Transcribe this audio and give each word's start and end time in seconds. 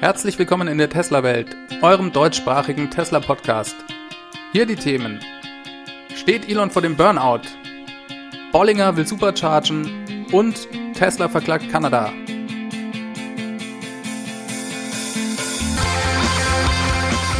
Herzlich 0.00 0.38
willkommen 0.38 0.68
in 0.68 0.78
der 0.78 0.88
Tesla-Welt, 0.88 1.56
eurem 1.82 2.12
deutschsprachigen 2.12 2.88
Tesla-Podcast. 2.88 3.74
Hier 4.52 4.64
die 4.64 4.76
Themen. 4.76 5.18
Steht 6.14 6.48
Elon 6.48 6.70
vor 6.70 6.82
dem 6.82 6.94
Burnout? 6.96 7.40
Bollinger 8.52 8.96
will 8.96 9.04
superchargen 9.04 10.24
und 10.30 10.68
Tesla 10.94 11.28
verklagt 11.28 11.68
Kanada. 11.72 12.12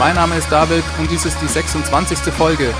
Mein 0.00 0.16
Name 0.16 0.36
ist 0.36 0.50
David 0.50 0.82
und 0.98 1.08
dies 1.12 1.26
ist 1.26 1.40
die 1.40 1.46
26. 1.46 2.18
Folge. 2.34 2.74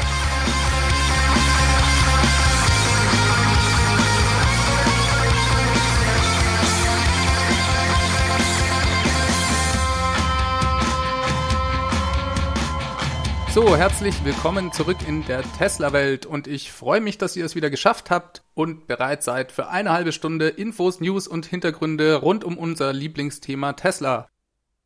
So, 13.60 13.76
herzlich 13.76 14.24
willkommen 14.24 14.70
zurück 14.70 14.98
in 15.08 15.26
der 15.26 15.42
Tesla-Welt 15.58 16.26
und 16.26 16.46
ich 16.46 16.70
freue 16.70 17.00
mich, 17.00 17.18
dass 17.18 17.34
ihr 17.34 17.44
es 17.44 17.56
wieder 17.56 17.70
geschafft 17.70 18.08
habt 18.08 18.44
und 18.54 18.86
bereit 18.86 19.24
seid 19.24 19.50
für 19.50 19.66
eine 19.66 19.90
halbe 19.90 20.12
Stunde 20.12 20.46
Infos, 20.46 21.00
News 21.00 21.26
und 21.26 21.44
Hintergründe 21.44 22.14
rund 22.14 22.44
um 22.44 22.56
unser 22.56 22.92
Lieblingsthema 22.92 23.72
Tesla. 23.72 24.28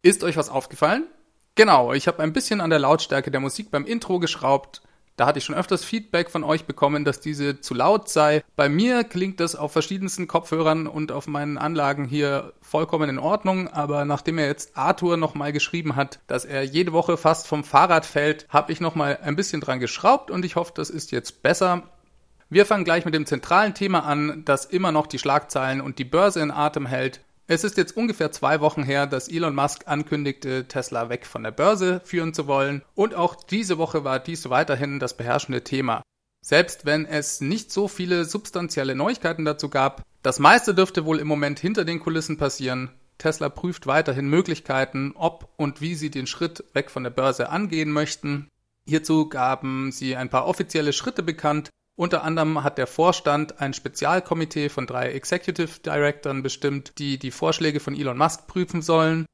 Ist 0.01 0.25
euch 0.25 0.39
was 0.39 0.49
aufgefallen? 0.49 1.07
Genau, 1.55 1.93
ich 1.93 2.09
habe 2.09 2.23
ein 2.23 2.33
bisschen 2.33 2.63
an 2.63 2.71
der 2.71 2.79
Lautstärke 2.79 3.31
der 3.31 3.41
Musik 3.41 3.71
beim 3.71 3.85
Intro 3.85 4.19
geschraubt 4.19 4.81
da 5.17 5.27
hatte 5.27 5.39
ich 5.39 5.45
schon 5.45 5.55
öfters 5.55 5.85
Feedback 5.85 6.31
von 6.31 6.45
euch 6.45 6.65
bekommen, 6.65 7.05
dass 7.05 7.21
diese 7.21 7.61
zu 7.61 7.75
laut 7.75 8.09
sei. 8.09 8.43
Bei 8.57 8.69
mir 8.69 9.05
klingt 9.05 9.41
das 9.41 9.55
auf 9.55 9.73
verschiedensten 9.73 10.27
Kopfhörern 10.27 10.87
und 10.87 11.13
auf 11.13 11.27
meinen 11.27 11.59
Anlagen 11.59 12.05
hier 12.05 12.55
vollkommen 12.61 13.11
in 13.11 13.19
Ordnung, 13.19 13.69
aber 13.69 14.05
nachdem 14.05 14.39
er 14.39 14.47
jetzt 14.47 14.77
Arthur 14.77 15.17
nochmal 15.17 15.53
geschrieben 15.53 15.97
hat, 15.97 16.21
dass 16.27 16.45
er 16.45 16.63
jede 16.63 16.93
Woche 16.93 17.17
fast 17.17 17.47
vom 17.47 17.65
Fahrrad 17.65 18.07
fällt, 18.07 18.47
habe 18.49 18.73
ich 18.73 18.81
nochmal 18.81 19.19
ein 19.23 19.37
bisschen 19.37 19.61
dran 19.61 19.81
geschraubt 19.81 20.31
und 20.31 20.45
ich 20.45 20.57
hoffe, 20.57 20.73
das 20.75 20.91
ist 20.91 21.13
jetzt 21.13 21.43
besser. 21.43 21.83
Wir 22.49 22.67
fangen 22.67 22.85
gleich 22.85 23.05
mit 23.05 23.15
dem 23.15 23.27
zentralen 23.27 23.75
Thema 23.75 24.01
an, 24.01 24.43
das 24.45 24.67
immer 24.67 24.93
noch 24.93 25.07
die 25.07 25.19
Schlagzeilen 25.19 25.81
und 25.81 25.99
die 25.99 26.05
Börse 26.05 26.41
in 26.41 26.51
Atem 26.51 26.87
hält. 26.87 27.21
Es 27.47 27.65
ist 27.65 27.77
jetzt 27.77 27.97
ungefähr 27.97 28.31
zwei 28.33 28.61
Wochen 28.61 28.83
her, 28.83 29.07
dass 29.07 29.29
Elon 29.29 29.55
Musk 29.55 29.83
ankündigte, 29.87 30.69
Tesla 30.69 31.09
weg 31.09 31.27
von 31.27 31.43
der 31.43 31.51
Börse 31.51 32.01
führen 32.05 32.35
zu 32.35 32.47
wollen. 32.47 32.83
Und 32.95 33.15
auch 33.15 33.35
diese 33.35 33.79
Woche 33.79 34.05
war 34.05 34.21
dies 34.21 34.49
weiterhin 34.49 35.01
das 35.01 35.17
beherrschende 35.17 35.65
Thema. 35.65 36.03
Selbst 36.45 36.87
wenn 36.87 37.05
es 37.05 37.41
nicht 37.41 37.71
so 37.71 37.89
viele 37.89 38.25
substanzielle 38.25 38.95
Neuigkeiten 38.95 39.45
dazu 39.45 39.69
gab, 39.69 40.03
das 40.23 40.39
meiste 40.39 40.75
dürfte 40.75 41.05
wohl 41.05 41.19
im 41.19 41.29
Moment 41.29 41.59
hinter 41.59 41.85
den 41.85 42.01
Kulissen 42.01 42.37
passieren. 42.37 42.91
Tesla 43.19 43.49
prüft 43.49 43.87
weiterhin 43.87 44.29
Möglichkeiten, 44.29 45.13
ob 45.15 45.53
und 45.57 45.81
wie 45.81 45.95
sie 45.95 46.11
den 46.11 46.27
Schritt 46.27 46.65
weg 46.75 46.91
von 46.91 47.05
der 47.05 47.11
Börse 47.11 47.51
angehen 47.51 47.91
möchten. 47.91 48.49
Hierzu 48.87 49.29
gaben 49.29 49.93
sie 49.93 50.17
ein 50.17 50.31
paar 50.31 50.47
offizielle 50.47 50.93
Schritte 50.93 51.23
bekannt, 51.23 51.71
unter 51.97 52.25
anderem 52.25 52.65
hat 52.65 52.79
der 52.79 52.87
Vorstand 52.87 53.61
ein 53.61 53.75
Spezialkomitee 53.75 54.69
von 54.69 54.87
drei 54.87 55.13
Executive 55.13 55.81
Directoren 55.81 56.43
bestimmt, 56.43 56.99
die 56.99 57.19
die 57.19 57.31
Vorschläge 57.31 57.81
von 57.81 57.95
Elon 57.95 58.17
Musk 58.17 58.47
prüfen 58.47 58.83
sollen. 58.83 59.27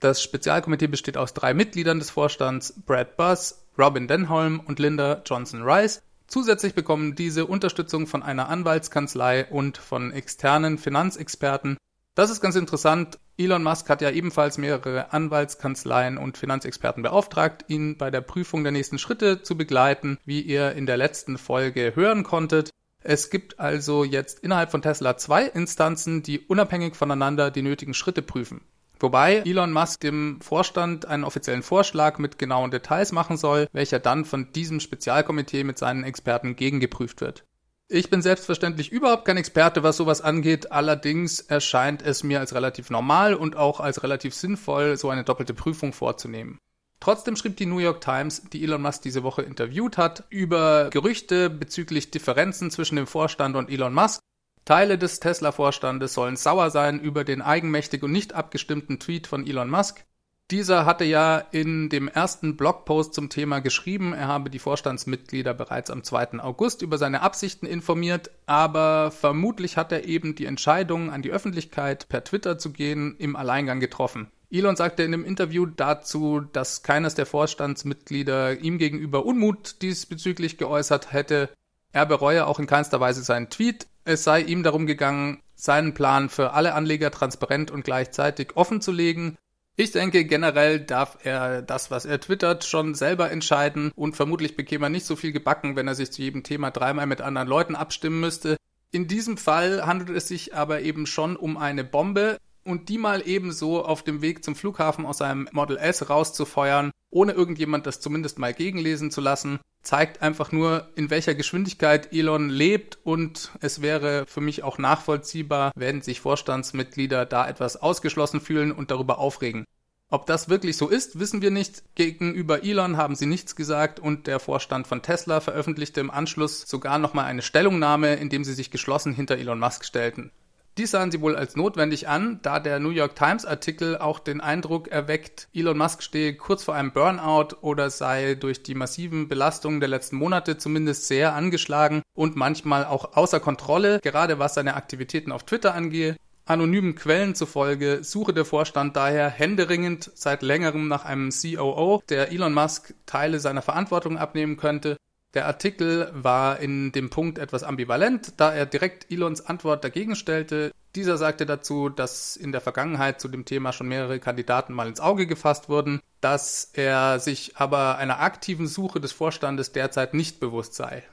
Das 0.00 0.22
Spezialkomitee 0.22 0.86
besteht 0.86 1.16
aus 1.16 1.34
drei 1.34 1.54
Mitgliedern 1.54 1.98
des 1.98 2.10
Vorstands, 2.10 2.74
Brad 2.84 3.16
Buss, 3.16 3.66
Robin 3.78 4.08
Denholm 4.08 4.60
und 4.60 4.78
Linda 4.78 5.22
Johnson 5.24 5.62
Rice. 5.62 6.02
Zusätzlich 6.26 6.74
bekommen 6.74 7.14
diese 7.14 7.46
Unterstützung 7.46 8.06
von 8.06 8.22
einer 8.22 8.48
Anwaltskanzlei 8.48 9.46
und 9.46 9.78
von 9.78 10.12
externen 10.12 10.78
Finanzexperten, 10.78 11.76
das 12.16 12.30
ist 12.30 12.40
ganz 12.40 12.56
interessant. 12.56 13.18
Elon 13.38 13.62
Musk 13.62 13.90
hat 13.90 14.00
ja 14.00 14.10
ebenfalls 14.10 14.56
mehrere 14.56 15.12
Anwaltskanzleien 15.12 16.16
und 16.16 16.38
Finanzexperten 16.38 17.02
beauftragt, 17.02 17.66
ihn 17.68 17.98
bei 17.98 18.10
der 18.10 18.22
Prüfung 18.22 18.62
der 18.62 18.72
nächsten 18.72 18.98
Schritte 18.98 19.42
zu 19.42 19.58
begleiten, 19.58 20.18
wie 20.24 20.40
ihr 20.40 20.72
in 20.72 20.86
der 20.86 20.96
letzten 20.96 21.36
Folge 21.36 21.92
hören 21.94 22.22
konntet. 22.22 22.70
Es 23.04 23.28
gibt 23.28 23.60
also 23.60 24.04
jetzt 24.04 24.40
innerhalb 24.40 24.70
von 24.70 24.80
Tesla 24.80 25.18
zwei 25.18 25.44
Instanzen, 25.44 26.22
die 26.22 26.40
unabhängig 26.40 26.96
voneinander 26.96 27.50
die 27.50 27.62
nötigen 27.62 27.92
Schritte 27.92 28.22
prüfen. 28.22 28.62
Wobei 28.98 29.42
Elon 29.44 29.72
Musk 29.72 30.00
dem 30.00 30.40
Vorstand 30.40 31.04
einen 31.04 31.24
offiziellen 31.24 31.62
Vorschlag 31.62 32.18
mit 32.18 32.38
genauen 32.38 32.70
Details 32.70 33.12
machen 33.12 33.36
soll, 33.36 33.68
welcher 33.72 33.98
dann 33.98 34.24
von 34.24 34.50
diesem 34.52 34.80
Spezialkomitee 34.80 35.64
mit 35.64 35.76
seinen 35.76 36.04
Experten 36.04 36.56
gegengeprüft 36.56 37.20
wird. 37.20 37.44
Ich 37.88 38.10
bin 38.10 38.20
selbstverständlich 38.20 38.90
überhaupt 38.90 39.26
kein 39.26 39.36
Experte, 39.36 39.84
was 39.84 39.96
sowas 39.96 40.20
angeht. 40.20 40.72
Allerdings 40.72 41.38
erscheint 41.38 42.02
es 42.02 42.24
mir 42.24 42.40
als 42.40 42.52
relativ 42.52 42.90
normal 42.90 43.34
und 43.34 43.54
auch 43.54 43.78
als 43.78 44.02
relativ 44.02 44.34
sinnvoll, 44.34 44.96
so 44.96 45.08
eine 45.08 45.22
doppelte 45.22 45.54
Prüfung 45.54 45.92
vorzunehmen. 45.92 46.58
Trotzdem 46.98 47.36
schrieb 47.36 47.56
die 47.58 47.66
New 47.66 47.78
York 47.78 48.00
Times, 48.00 48.42
die 48.52 48.64
Elon 48.64 48.82
Musk 48.82 49.02
diese 49.02 49.22
Woche 49.22 49.42
interviewt 49.42 49.98
hat, 49.98 50.24
über 50.30 50.90
Gerüchte 50.90 51.48
bezüglich 51.48 52.10
Differenzen 52.10 52.72
zwischen 52.72 52.96
dem 52.96 53.06
Vorstand 53.06 53.54
und 53.54 53.70
Elon 53.70 53.94
Musk. 53.94 54.20
Teile 54.64 54.98
des 54.98 55.20
Tesla-Vorstandes 55.20 56.12
sollen 56.12 56.36
sauer 56.36 56.70
sein 56.70 56.98
über 56.98 57.22
den 57.22 57.40
eigenmächtig 57.40 58.02
und 58.02 58.10
nicht 58.10 58.32
abgestimmten 58.32 58.98
Tweet 58.98 59.28
von 59.28 59.46
Elon 59.46 59.70
Musk. 59.70 60.04
Dieser 60.52 60.86
hatte 60.86 61.04
ja 61.04 61.38
in 61.38 61.88
dem 61.88 62.06
ersten 62.06 62.56
Blogpost 62.56 63.14
zum 63.14 63.30
Thema 63.30 63.58
geschrieben, 63.58 64.12
er 64.12 64.28
habe 64.28 64.48
die 64.48 64.60
Vorstandsmitglieder 64.60 65.54
bereits 65.54 65.90
am 65.90 66.04
2. 66.04 66.38
August 66.38 66.82
über 66.82 66.98
seine 66.98 67.22
Absichten 67.22 67.66
informiert, 67.66 68.30
aber 68.46 69.10
vermutlich 69.10 69.76
hat 69.76 69.90
er 69.90 70.04
eben 70.04 70.36
die 70.36 70.46
Entscheidung, 70.46 71.10
an 71.10 71.22
die 71.22 71.32
Öffentlichkeit 71.32 72.08
per 72.08 72.22
Twitter 72.22 72.58
zu 72.58 72.70
gehen, 72.70 73.16
im 73.18 73.34
Alleingang 73.34 73.80
getroffen. 73.80 74.30
Elon 74.48 74.76
sagte 74.76 75.02
in 75.02 75.10
dem 75.10 75.24
Interview 75.24 75.66
dazu, 75.66 76.40
dass 76.40 76.84
keines 76.84 77.16
der 77.16 77.26
Vorstandsmitglieder 77.26 78.60
ihm 78.60 78.78
gegenüber 78.78 79.26
Unmut 79.26 79.82
diesbezüglich 79.82 80.58
geäußert 80.58 81.12
hätte. 81.12 81.48
Er 81.92 82.06
bereue 82.06 82.46
auch 82.46 82.60
in 82.60 82.68
keinster 82.68 83.00
Weise 83.00 83.24
seinen 83.24 83.50
Tweet. 83.50 83.88
Es 84.04 84.22
sei 84.22 84.42
ihm 84.42 84.62
darum 84.62 84.86
gegangen, 84.86 85.42
seinen 85.56 85.94
Plan 85.94 86.28
für 86.28 86.52
alle 86.52 86.74
Anleger 86.74 87.10
transparent 87.10 87.72
und 87.72 87.82
gleichzeitig 87.84 88.56
offen 88.56 88.80
zu 88.80 88.92
legen 88.92 89.36
ich 89.76 89.92
denke, 89.92 90.24
generell 90.24 90.80
darf 90.80 91.18
er 91.24 91.60
das, 91.60 91.90
was 91.90 92.06
er 92.06 92.20
twittert, 92.20 92.64
schon 92.64 92.94
selber 92.94 93.30
entscheiden 93.30 93.92
und 93.94 94.16
vermutlich 94.16 94.56
bekäme 94.56 94.86
er 94.86 94.90
nicht 94.90 95.04
so 95.04 95.16
viel 95.16 95.32
gebacken, 95.32 95.76
wenn 95.76 95.86
er 95.86 95.94
sich 95.94 96.10
zu 96.12 96.22
jedem 96.22 96.42
Thema 96.42 96.70
dreimal 96.70 97.06
mit 97.06 97.20
anderen 97.20 97.46
Leuten 97.46 97.76
abstimmen 97.76 98.20
müsste. 98.20 98.56
In 98.90 99.06
diesem 99.06 99.36
Fall 99.36 99.84
handelt 99.84 100.10
es 100.10 100.28
sich 100.28 100.54
aber 100.54 100.80
eben 100.80 101.06
schon 101.06 101.36
um 101.36 101.58
eine 101.58 101.84
Bombe 101.84 102.38
und 102.66 102.88
die 102.88 102.98
mal 102.98 103.22
ebenso 103.26 103.84
auf 103.84 104.02
dem 104.02 104.20
Weg 104.20 104.44
zum 104.44 104.54
Flughafen 104.54 105.06
aus 105.06 105.18
seinem 105.18 105.48
Model 105.52 105.76
S 105.76 106.10
rauszufeuern, 106.10 106.90
ohne 107.10 107.32
irgendjemand 107.32 107.86
das 107.86 108.00
zumindest 108.00 108.38
mal 108.38 108.52
gegenlesen 108.52 109.10
zu 109.10 109.20
lassen, 109.20 109.60
zeigt 109.82 110.20
einfach 110.20 110.52
nur, 110.52 110.88
in 110.96 111.10
welcher 111.10 111.34
Geschwindigkeit 111.34 112.12
Elon 112.12 112.50
lebt 112.50 112.98
und 113.04 113.52
es 113.60 113.80
wäre 113.80 114.26
für 114.26 114.40
mich 114.40 114.64
auch 114.64 114.78
nachvollziehbar, 114.78 115.72
wenn 115.76 116.02
sich 116.02 116.20
Vorstandsmitglieder 116.20 117.24
da 117.24 117.48
etwas 117.48 117.76
ausgeschlossen 117.76 118.40
fühlen 118.40 118.72
und 118.72 118.90
darüber 118.90 119.18
aufregen. 119.18 119.64
Ob 120.08 120.26
das 120.26 120.48
wirklich 120.48 120.76
so 120.76 120.88
ist, 120.88 121.18
wissen 121.18 121.42
wir 121.42 121.50
nicht. 121.50 121.82
Gegenüber 121.96 122.62
Elon 122.62 122.96
haben 122.96 123.16
sie 123.16 123.26
nichts 123.26 123.56
gesagt 123.56 123.98
und 123.98 124.28
der 124.28 124.38
Vorstand 124.38 124.86
von 124.86 125.02
Tesla 125.02 125.40
veröffentlichte 125.40 126.00
im 126.00 126.12
Anschluss 126.12 126.62
sogar 126.62 126.98
nochmal 126.98 127.24
eine 127.24 127.42
Stellungnahme, 127.42 128.14
in 128.14 128.28
dem 128.28 128.44
sie 128.44 128.54
sich 128.54 128.70
geschlossen 128.70 129.14
hinter 129.14 129.36
Elon 129.36 129.58
Musk 129.58 129.84
stellten. 129.84 130.30
Dies 130.78 130.90
sahen 130.90 131.10
sie 131.10 131.22
wohl 131.22 131.36
als 131.36 131.56
notwendig 131.56 132.06
an, 132.06 132.38
da 132.42 132.60
der 132.60 132.80
New 132.80 132.90
York 132.90 133.16
Times 133.16 133.46
Artikel 133.46 133.96
auch 133.96 134.18
den 134.18 134.42
Eindruck 134.42 134.88
erweckt, 134.88 135.48
Elon 135.54 135.78
Musk 135.78 136.02
stehe 136.02 136.34
kurz 136.34 136.64
vor 136.64 136.74
einem 136.74 136.92
Burnout 136.92 137.56
oder 137.62 137.88
sei 137.88 138.34
durch 138.34 138.62
die 138.62 138.74
massiven 138.74 139.26
Belastungen 139.26 139.80
der 139.80 139.88
letzten 139.88 140.16
Monate 140.16 140.58
zumindest 140.58 141.06
sehr 141.06 141.34
angeschlagen 141.34 142.02
und 142.14 142.36
manchmal 142.36 142.84
auch 142.84 143.16
außer 143.16 143.40
Kontrolle, 143.40 144.00
gerade 144.02 144.38
was 144.38 144.52
seine 144.52 144.74
Aktivitäten 144.74 145.32
auf 145.32 145.44
Twitter 145.44 145.74
angehe. 145.74 146.16
Anonymen 146.44 146.94
Quellen 146.94 147.34
zufolge 147.34 148.04
suche 148.04 148.34
der 148.34 148.44
Vorstand 148.44 148.96
daher 148.96 149.30
händeringend 149.30 150.10
seit 150.14 150.42
längerem 150.42 150.88
nach 150.88 151.06
einem 151.06 151.30
COO, 151.30 152.02
der 152.10 152.30
Elon 152.32 152.52
Musk 152.52 152.92
Teile 153.06 153.40
seiner 153.40 153.62
Verantwortung 153.62 154.18
abnehmen 154.18 154.58
könnte 154.58 154.98
der 155.36 155.46
Artikel 155.46 156.10
war 156.14 156.58
in 156.58 156.92
dem 156.92 157.10
Punkt 157.10 157.38
etwas 157.38 157.62
ambivalent, 157.62 158.40
da 158.40 158.52
er 158.52 158.66
direkt 158.66 159.10
Elons 159.12 159.42
Antwort 159.42 159.84
dagegen 159.84 160.16
stellte. 160.16 160.72
Dieser 160.94 161.18
sagte 161.18 161.44
dazu, 161.44 161.90
dass 161.90 162.36
in 162.36 162.52
der 162.52 162.62
Vergangenheit 162.62 163.20
zu 163.20 163.28
dem 163.28 163.44
Thema 163.44 163.72
schon 163.72 163.86
mehrere 163.86 164.18
Kandidaten 164.18 164.72
mal 164.72 164.88
ins 164.88 164.98
Auge 164.98 165.26
gefasst 165.26 165.68
wurden, 165.68 166.00
dass 166.22 166.70
er 166.72 167.20
sich 167.20 167.56
aber 167.56 167.98
einer 167.98 168.20
aktiven 168.20 168.66
Suche 168.66 168.98
des 168.98 169.12
Vorstandes 169.12 169.72
derzeit 169.72 170.14
nicht 170.14 170.40
bewusst 170.40 170.74
sei. 170.74 171.04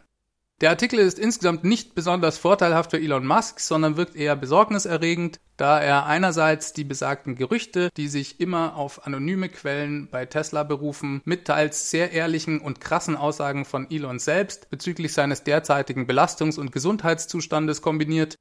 Der 0.62 0.70
Artikel 0.70 1.00
ist 1.00 1.20
insgesamt 1.20 1.64
nicht 1.64 1.94
besonders 1.94 2.38
vorteilhaft 2.38 2.92
für 2.92 3.00
Elon 3.00 3.26
Musk, 3.26 3.60
sondern 3.60 3.98
wirkt 3.98 4.16
eher 4.16 4.36
besorgniserregend, 4.36 5.40
da 5.58 5.82
er 5.82 6.06
einerseits 6.06 6.74
die 6.74 6.84
besagten 6.84 7.36
Gerüchte, 7.36 7.90
die 7.98 8.08
sich 8.08 8.40
immer 8.40 8.76
auf 8.76 9.06
anonyme 9.06 9.50
Quellen 9.50 10.08
bei 10.10 10.26
Tesla 10.26 10.64
berufen, 10.64 11.22
mit 11.26 11.46
teils 11.46 11.90
sehr 11.90 12.12
ehrlichen 12.12 12.62
und 12.62 12.80
krassen 12.80 13.18
Aussagen 13.18 13.66
von 13.66 13.90
Elon 13.92 14.20
selbst 14.20 14.70
bezüglich 14.70 15.14
seines 15.14 15.44
derzeitigen 15.44 16.08
Belastungs- 16.08 16.60
und 16.60 16.72
Gesundheitszustandes 16.72 17.82
kombiniert. 17.82 18.36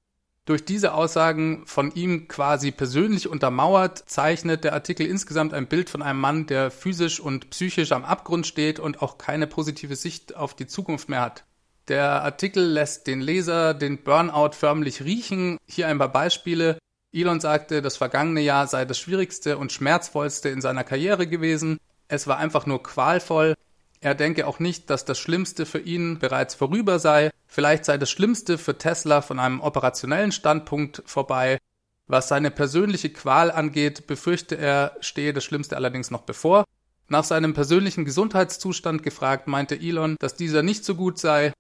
Durch 0.44 0.65
diese 0.65 0.94
Aussagen 0.94 1.62
von 1.67 1.94
ihm 1.94 2.29
quasi 2.29 2.73
persönlich 2.73 3.29
untermauert, 3.29 3.99
zeichnet 4.06 4.65
der 4.65 4.75
Artikel 4.75 5.06
insgesamt 5.06 5.55
ein 5.55 5.69
Bild 5.69 5.88
von 5.88 6.03
einem 6.03 6.20
Mann, 6.20 6.47
der 6.47 6.70
physisch 6.70 7.20
und 7.20 7.50
psychisch 7.50 7.93
am 7.93 8.05
Abgrund 8.05 8.47
steht 8.47 8.81
und 8.81 9.03
auch 9.03 9.19
keine 9.19 9.47
positive 9.47 9.94
Sicht 9.97 10.35
auf 10.35 10.55
die 10.55 10.67
Zukunft 10.67 11.08
mehr 11.08 11.20
hat. 11.20 11.44
Der 11.88 12.23
Artikel 12.23 12.64
lässt 12.64 13.06
den 13.06 13.20
Leser 13.20 13.75
den 13.75 14.02
Burnout 14.02 14.52
förmlich 14.52 15.02
riechen. 15.02 15.58
Hier 15.67 15.88
ein 15.88 15.99
paar 15.99 16.12
Beispiele. 16.12 16.79
Elon 17.12 17.40
sagte, 17.40 17.82
das 17.82 17.96
vergangene 17.96 18.40
Jahr 18.40 18.67
sei 18.67 18.84
das 18.84 18.99
schwierigste 18.99 19.58
und 19.58 19.73
schmerzvollste 19.73 20.49
in 20.49 20.61
seiner 20.61 20.84
Karriere 20.84 21.26
gewesen. 21.26 21.79
Es 22.08 22.26
war 22.26 22.38
einfach 22.38 22.67
nur 22.67 22.82
qualvoll. 22.82 23.55
Er 24.00 24.14
denke 24.14 24.46
auch 24.46 24.58
nicht, 24.58 24.90
dass 24.90 25.05
das 25.05 25.19
Schlimmste 25.19 25.67
für 25.67 25.79
ihn 25.79 26.19
bereits 26.19 26.55
vorüber 26.55 26.99
sei. 26.99 27.31
Vielleicht 27.46 27.84
sei 27.84 27.99
das 27.99 28.11
Schlimmste 28.11 28.58
für 28.58 28.79
Tesla 28.79 29.20
von 29.20 29.38
einem 29.38 29.61
operationellen 29.61 30.32
Standpunkt 30.32 31.02
vorbei. 31.06 31.58
Was 32.06 32.29
seine 32.29 32.50
persönliche 32.50 33.11
Qual 33.11 33.50
angeht, 33.50 34.06
befürchte 34.06 34.56
er, 34.56 34.96
stehe 35.00 35.32
das 35.32 35.44
Schlimmste 35.44 35.76
allerdings 35.76 36.11
noch 36.11 36.23
bevor. 36.23 36.64
Nach 37.08 37.25
seinem 37.25 37.55
persönlichen 37.55 38.05
Gesundheitszustand 38.05 39.02
gefragt, 39.02 39.46
meinte 39.46 39.79
Elon, 39.79 40.17
dass 40.19 40.34
dieser 40.34 40.62
nicht 40.62 40.84
so 40.84 40.94
gut 40.94 41.19
sei. 41.19 41.52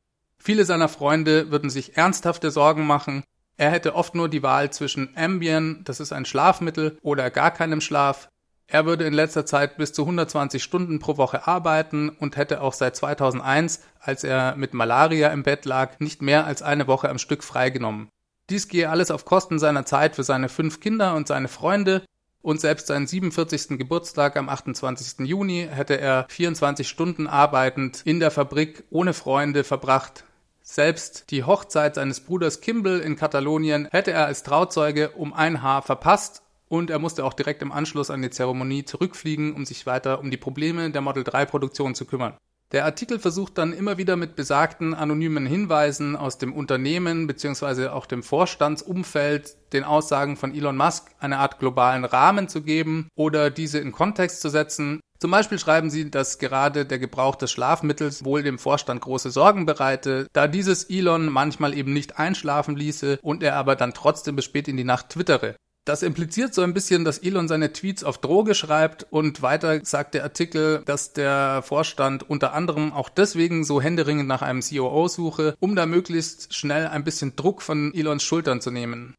Viele 0.44 0.64
seiner 0.64 0.88
Freunde 0.88 1.52
würden 1.52 1.70
sich 1.70 1.96
ernsthafte 1.96 2.50
Sorgen 2.50 2.84
machen. 2.84 3.22
Er 3.58 3.70
hätte 3.70 3.94
oft 3.94 4.16
nur 4.16 4.28
die 4.28 4.42
Wahl 4.42 4.72
zwischen 4.72 5.16
Ambien, 5.16 5.82
das 5.84 6.00
ist 6.00 6.12
ein 6.12 6.24
Schlafmittel, 6.24 6.98
oder 7.00 7.30
gar 7.30 7.52
keinem 7.52 7.80
Schlaf. 7.80 8.26
Er 8.66 8.84
würde 8.84 9.04
in 9.04 9.12
letzter 9.12 9.46
Zeit 9.46 9.76
bis 9.76 9.92
zu 9.92 10.02
120 10.02 10.60
Stunden 10.60 10.98
pro 10.98 11.16
Woche 11.16 11.46
arbeiten 11.46 12.08
und 12.08 12.36
hätte 12.36 12.60
auch 12.60 12.72
seit 12.72 12.96
2001, 12.96 13.82
als 14.00 14.24
er 14.24 14.56
mit 14.56 14.74
Malaria 14.74 15.28
im 15.28 15.44
Bett 15.44 15.64
lag, 15.64 16.00
nicht 16.00 16.22
mehr 16.22 16.44
als 16.44 16.60
eine 16.60 16.88
Woche 16.88 17.08
am 17.08 17.18
Stück 17.18 17.44
freigenommen. 17.44 18.08
Dies 18.50 18.66
gehe 18.66 18.90
alles 18.90 19.12
auf 19.12 19.24
Kosten 19.24 19.60
seiner 19.60 19.86
Zeit 19.86 20.16
für 20.16 20.24
seine 20.24 20.48
fünf 20.48 20.80
Kinder 20.80 21.14
und 21.14 21.28
seine 21.28 21.46
Freunde, 21.46 22.02
und 22.40 22.60
selbst 22.60 22.88
seinen 22.88 23.06
47. 23.06 23.78
Geburtstag 23.78 24.36
am 24.36 24.48
28. 24.48 25.24
Juni 25.28 25.68
hätte 25.70 26.00
er 26.00 26.26
24 26.28 26.88
Stunden 26.88 27.28
arbeitend 27.28 28.02
in 28.04 28.18
der 28.18 28.32
Fabrik 28.32 28.82
ohne 28.90 29.14
Freunde 29.14 29.62
verbracht. 29.62 30.24
Selbst 30.64 31.32
die 31.32 31.42
Hochzeit 31.42 31.96
seines 31.96 32.20
Bruders 32.20 32.60
Kimball 32.60 33.00
in 33.00 33.16
Katalonien 33.16 33.88
hätte 33.90 34.12
er 34.12 34.26
als 34.26 34.44
Trauzeuge 34.44 35.10
um 35.10 35.32
ein 35.32 35.60
Haar 35.60 35.82
verpasst 35.82 36.42
und 36.68 36.88
er 36.88 37.00
musste 37.00 37.24
auch 37.24 37.34
direkt 37.34 37.62
im 37.62 37.72
Anschluss 37.72 38.10
an 38.10 38.22
die 38.22 38.30
Zeremonie 38.30 38.84
zurückfliegen, 38.84 39.54
um 39.54 39.64
sich 39.64 39.86
weiter 39.86 40.20
um 40.20 40.30
die 40.30 40.36
Probleme 40.36 40.90
der 40.90 41.00
Model 41.00 41.24
3 41.24 41.46
Produktion 41.46 41.96
zu 41.96 42.04
kümmern. 42.04 42.36
Der 42.72 42.86
Artikel 42.86 43.18
versucht 43.18 43.58
dann 43.58 43.74
immer 43.74 43.98
wieder 43.98 44.16
mit 44.16 44.34
besagten 44.34 44.94
anonymen 44.94 45.44
Hinweisen 45.44 46.16
aus 46.16 46.38
dem 46.38 46.54
Unternehmen 46.54 47.26
bzw. 47.26 47.88
auch 47.88 48.06
dem 48.06 48.22
Vorstandsumfeld 48.22 49.56
den 49.74 49.84
Aussagen 49.84 50.38
von 50.38 50.54
Elon 50.54 50.78
Musk 50.78 51.10
eine 51.20 51.36
Art 51.36 51.58
globalen 51.58 52.06
Rahmen 52.06 52.48
zu 52.48 52.62
geben 52.62 53.08
oder 53.14 53.50
diese 53.50 53.78
in 53.78 53.92
Kontext 53.92 54.40
zu 54.40 54.48
setzen. 54.48 55.00
Zum 55.20 55.30
Beispiel 55.30 55.58
schreiben 55.58 55.90
sie, 55.90 56.10
dass 56.10 56.38
gerade 56.38 56.86
der 56.86 56.98
Gebrauch 56.98 57.36
des 57.36 57.52
Schlafmittels 57.52 58.24
wohl 58.24 58.42
dem 58.42 58.58
Vorstand 58.58 59.02
große 59.02 59.30
Sorgen 59.30 59.66
bereite, 59.66 60.26
da 60.32 60.48
dieses 60.48 60.84
Elon 60.84 61.28
manchmal 61.28 61.74
eben 61.74 61.92
nicht 61.92 62.18
einschlafen 62.18 62.74
ließe 62.74 63.18
und 63.22 63.42
er 63.42 63.56
aber 63.56 63.76
dann 63.76 63.92
trotzdem 63.92 64.34
bis 64.34 64.46
spät 64.46 64.66
in 64.66 64.78
die 64.78 64.84
Nacht 64.84 65.10
twittere. 65.10 65.56
Das 65.84 66.04
impliziert 66.04 66.54
so 66.54 66.62
ein 66.62 66.74
bisschen, 66.74 67.04
dass 67.04 67.18
Elon 67.18 67.48
seine 67.48 67.72
Tweets 67.72 68.04
auf 68.04 68.18
Droge 68.18 68.54
schreibt 68.54 69.04
und 69.10 69.42
weiter 69.42 69.84
sagt 69.84 70.14
der 70.14 70.22
Artikel, 70.22 70.82
dass 70.84 71.12
der 71.12 71.60
Vorstand 71.62 72.28
unter 72.30 72.52
anderem 72.52 72.92
auch 72.92 73.08
deswegen 73.08 73.64
so 73.64 73.80
händeringend 73.80 74.28
nach 74.28 74.42
einem 74.42 74.60
COO 74.60 75.08
suche, 75.08 75.56
um 75.58 75.74
da 75.74 75.86
möglichst 75.86 76.54
schnell 76.54 76.86
ein 76.86 77.02
bisschen 77.02 77.34
Druck 77.34 77.62
von 77.62 77.92
Elons 77.94 78.22
Schultern 78.22 78.60
zu 78.60 78.70
nehmen. 78.70 79.16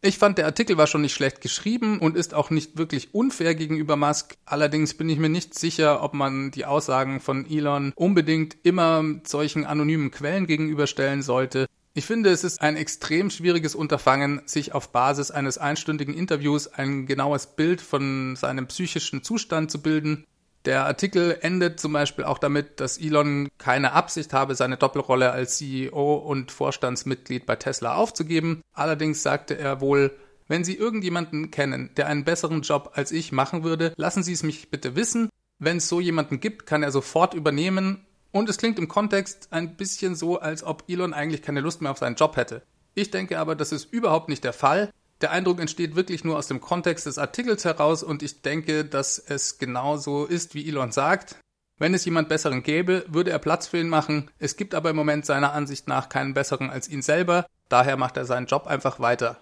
Ich 0.00 0.18
fand, 0.18 0.38
der 0.38 0.46
Artikel 0.46 0.78
war 0.78 0.86
schon 0.86 1.02
nicht 1.02 1.12
schlecht 1.12 1.42
geschrieben 1.42 2.00
und 2.00 2.16
ist 2.16 2.32
auch 2.32 2.50
nicht 2.50 2.76
wirklich 2.78 3.14
unfair 3.14 3.54
gegenüber 3.54 3.94
Musk. 3.96 4.36
Allerdings 4.46 4.94
bin 4.94 5.10
ich 5.10 5.18
mir 5.18 5.28
nicht 5.28 5.56
sicher, 5.56 6.02
ob 6.02 6.14
man 6.14 6.50
die 6.50 6.64
Aussagen 6.64 7.20
von 7.20 7.48
Elon 7.48 7.92
unbedingt 7.94 8.56
immer 8.64 9.04
solchen 9.24 9.64
anonymen 9.66 10.10
Quellen 10.10 10.46
gegenüberstellen 10.46 11.22
sollte. 11.22 11.66
Ich 11.94 12.06
finde, 12.06 12.30
es 12.30 12.42
ist 12.42 12.62
ein 12.62 12.76
extrem 12.76 13.28
schwieriges 13.28 13.74
Unterfangen, 13.74 14.40
sich 14.46 14.72
auf 14.72 14.92
Basis 14.92 15.30
eines 15.30 15.58
einstündigen 15.58 16.14
Interviews 16.14 16.66
ein 16.66 17.04
genaues 17.04 17.48
Bild 17.48 17.82
von 17.82 18.34
seinem 18.34 18.66
psychischen 18.66 19.22
Zustand 19.22 19.70
zu 19.70 19.82
bilden. 19.82 20.24
Der 20.64 20.86
Artikel 20.86 21.36
endet 21.42 21.80
zum 21.80 21.92
Beispiel 21.92 22.24
auch 22.24 22.38
damit, 22.38 22.80
dass 22.80 22.96
Elon 22.96 23.48
keine 23.58 23.92
Absicht 23.92 24.32
habe, 24.32 24.54
seine 24.54 24.78
Doppelrolle 24.78 25.32
als 25.32 25.58
CEO 25.58 26.14
und 26.14 26.50
Vorstandsmitglied 26.50 27.44
bei 27.44 27.56
Tesla 27.56 27.96
aufzugeben. 27.96 28.62
Allerdings 28.72 29.22
sagte 29.22 29.58
er 29.58 29.82
wohl, 29.82 30.16
wenn 30.48 30.64
Sie 30.64 30.76
irgendjemanden 30.76 31.50
kennen, 31.50 31.90
der 31.98 32.06
einen 32.06 32.24
besseren 32.24 32.62
Job 32.62 32.92
als 32.94 33.12
ich 33.12 33.32
machen 33.32 33.64
würde, 33.64 33.92
lassen 33.96 34.22
Sie 34.22 34.32
es 34.32 34.42
mich 34.42 34.70
bitte 34.70 34.96
wissen. 34.96 35.28
Wenn 35.58 35.76
es 35.76 35.88
so 35.88 36.00
jemanden 36.00 36.40
gibt, 36.40 36.64
kann 36.64 36.82
er 36.82 36.90
sofort 36.90 37.34
übernehmen 37.34 38.06
und 38.32 38.48
es 38.48 38.58
klingt 38.58 38.78
im 38.78 38.88
Kontext 38.88 39.48
ein 39.50 39.76
bisschen 39.76 40.16
so, 40.16 40.40
als 40.40 40.64
ob 40.64 40.84
Elon 40.88 41.14
eigentlich 41.14 41.42
keine 41.42 41.60
Lust 41.60 41.82
mehr 41.82 41.90
auf 41.90 41.98
seinen 41.98 42.16
Job 42.16 42.36
hätte. 42.36 42.62
Ich 42.94 43.10
denke 43.10 43.38
aber, 43.38 43.54
das 43.54 43.72
ist 43.72 43.92
überhaupt 43.92 44.28
nicht 44.28 44.44
der 44.44 44.52
Fall. 44.52 44.90
Der 45.20 45.30
Eindruck 45.30 45.60
entsteht 45.60 45.94
wirklich 45.94 46.24
nur 46.24 46.36
aus 46.36 46.48
dem 46.48 46.60
Kontext 46.60 47.06
des 47.06 47.18
Artikels 47.18 47.64
heraus 47.64 48.02
und 48.02 48.22
ich 48.22 48.42
denke, 48.42 48.84
dass 48.84 49.18
es 49.18 49.58
genauso 49.58 50.24
ist, 50.24 50.54
wie 50.54 50.68
Elon 50.68 50.90
sagt. 50.90 51.36
Wenn 51.78 51.94
es 51.94 52.04
jemand 52.04 52.28
besseren 52.28 52.62
gäbe, 52.62 53.04
würde 53.08 53.30
er 53.30 53.38
Platz 53.38 53.68
für 53.68 53.78
ihn 53.78 53.88
machen. 53.88 54.30
Es 54.38 54.56
gibt 54.56 54.74
aber 54.74 54.90
im 54.90 54.96
Moment 54.96 55.24
seiner 55.26 55.52
Ansicht 55.52 55.88
nach 55.88 56.08
keinen 56.08 56.34
besseren 56.34 56.70
als 56.70 56.88
ihn 56.88 57.02
selber. 57.02 57.46
Daher 57.68 57.96
macht 57.96 58.16
er 58.16 58.24
seinen 58.24 58.46
Job 58.46 58.66
einfach 58.66 59.00
weiter. 59.00 59.38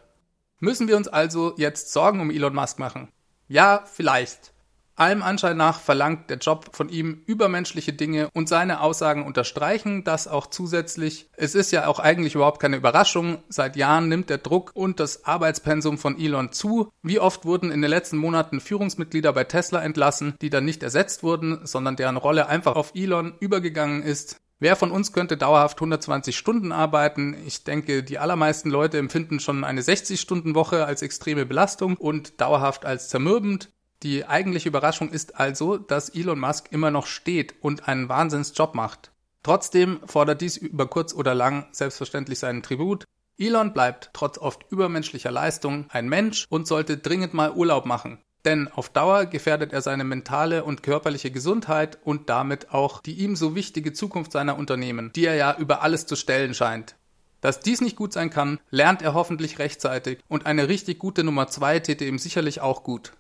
Müssen 0.59 0.89
wir 0.89 0.97
uns 0.97 1.09
also 1.09 1.55
jetzt 1.57 1.93
Sorgen 1.93 2.21
um 2.21 2.31
Elon 2.31 2.55
Musk 2.55 2.79
machen? 2.79 3.09
Ja, 3.49 3.85
vielleicht. 3.91 4.53
Allem 5.01 5.23
Anschein 5.23 5.57
nach 5.57 5.81
verlangt 5.81 6.29
der 6.29 6.37
Job 6.37 6.77
von 6.77 6.91
ihm 6.91 7.23
übermenschliche 7.25 7.95
Dinge 7.95 8.29
und 8.35 8.51
seine 8.51 8.83
Aussagen 8.83 9.25
unterstreichen 9.25 10.05
das 10.05 10.29
auch 10.29 10.47
zusätzlich. 10.47 11.31
Es 11.39 11.55
ist 11.55 11.71
ja 11.71 11.87
auch 11.87 12.01
eigentlich 12.01 12.35
überhaupt 12.35 12.61
keine 12.61 12.77
Überraschung. 12.77 13.39
Seit 13.49 13.77
Jahren 13.77 14.11
nimmt 14.11 14.29
der 14.29 14.37
Druck 14.37 14.73
und 14.75 15.01
das 15.01 15.25
Arbeitspensum 15.25 15.97
von 15.97 16.21
Elon 16.21 16.53
zu. 16.53 16.93
Wie 17.03 17.19
oft 17.19 17.47
wurden 17.47 17.71
in 17.71 17.81
den 17.81 17.91
letzten 17.91 18.19
Monaten 18.19 18.61
Führungsmitglieder 18.61 19.33
bei 19.33 19.45
Tesla 19.45 19.81
entlassen, 19.81 20.35
die 20.43 20.51
dann 20.51 20.67
nicht 20.67 20.83
ersetzt 20.83 21.23
wurden, 21.23 21.61
sondern 21.65 21.97
deren 21.97 22.19
Rolle 22.19 22.49
einfach 22.49 22.77
auf 22.77 22.93
Elon 22.95 23.33
übergegangen 23.41 24.03
ist. 24.03 24.37
Wer 24.59 24.77
von 24.77 24.91
uns 24.91 25.15
könnte 25.15 25.39
dauerhaft 25.39 25.79
120 25.79 26.37
Stunden 26.37 26.73
arbeiten? 26.73 27.35
Ich 27.47 27.65
denke, 27.65 28.03
die 28.03 28.19
allermeisten 28.19 28.69
Leute 28.69 28.99
empfinden 28.99 29.41
schon 29.41 29.65
eine 29.65 29.81
60-Stunden-Woche 29.81 30.85
als 30.85 31.01
extreme 31.01 31.47
Belastung 31.47 31.97
und 31.97 32.39
dauerhaft 32.43 32.85
als 32.85 33.09
zermürbend. 33.09 33.71
Die 34.03 34.27
eigentliche 34.27 34.69
Überraschung 34.69 35.11
ist 35.11 35.39
also, 35.39 35.77
dass 35.77 36.09
Elon 36.09 36.41
Musk 36.41 36.69
immer 36.71 36.91
noch 36.91 37.07
steht 37.07 37.55
und 37.61 37.87
einen 37.87 38.09
Wahnsinnsjob 38.09 38.75
macht. 38.75 39.11
Trotzdem 39.43 40.01
fordert 40.07 40.41
dies 40.41 40.57
über 40.57 40.87
kurz 40.87 41.13
oder 41.13 41.35
lang 41.35 41.67
selbstverständlich 41.73 42.39
seinen 42.39 42.63
Tribut. 42.63 43.05
Elon 43.39 43.73
bleibt 43.73 44.11
trotz 44.13 44.39
oft 44.39 44.71
übermenschlicher 44.71 45.31
Leistung 45.31 45.87
ein 45.91 46.09
Mensch 46.09 46.47
und 46.49 46.67
sollte 46.67 46.97
dringend 46.97 47.35
mal 47.35 47.53
Urlaub 47.53 47.85
machen. 47.85 48.19
Denn 48.47 48.69
auf 48.69 48.89
Dauer 48.89 49.27
gefährdet 49.27 49.73
er 49.75 49.83
seine 49.83 50.05
mentale 50.05 50.65
und 50.65 50.83
körperliche 50.83 51.31
Gesundheit 51.31 51.99
und 52.03 52.31
damit 52.31 52.73
auch 52.73 53.03
die 53.03 53.15
ihm 53.15 53.37
so 53.37 53.55
wichtige 53.55 53.93
Zukunft 53.93 54.33
seiner 54.33 54.57
Unternehmen, 54.57 55.13
die 55.15 55.27
er 55.27 55.35
ja 55.35 55.57
über 55.59 55.83
alles 55.83 56.07
zu 56.07 56.17
stellen 56.17 56.55
scheint. 56.55 56.97
Dass 57.43 57.61
dies 57.61 57.81
nicht 57.83 57.97
gut 57.97 58.15
sein 58.15 58.31
kann, 58.31 58.59
lernt 58.71 59.03
er 59.03 59.15
hoffentlich 59.15 59.59
rechtzeitig 59.59 60.21
und 60.29 60.47
eine 60.47 60.69
richtig 60.69 60.99
gute 60.99 61.25
Nummer 61.25 61.49
2 61.49 61.81
täte 61.81 62.05
ihm 62.07 62.19
sicherlich 62.19 62.61
auch 62.61 62.83
gut. 62.83 63.13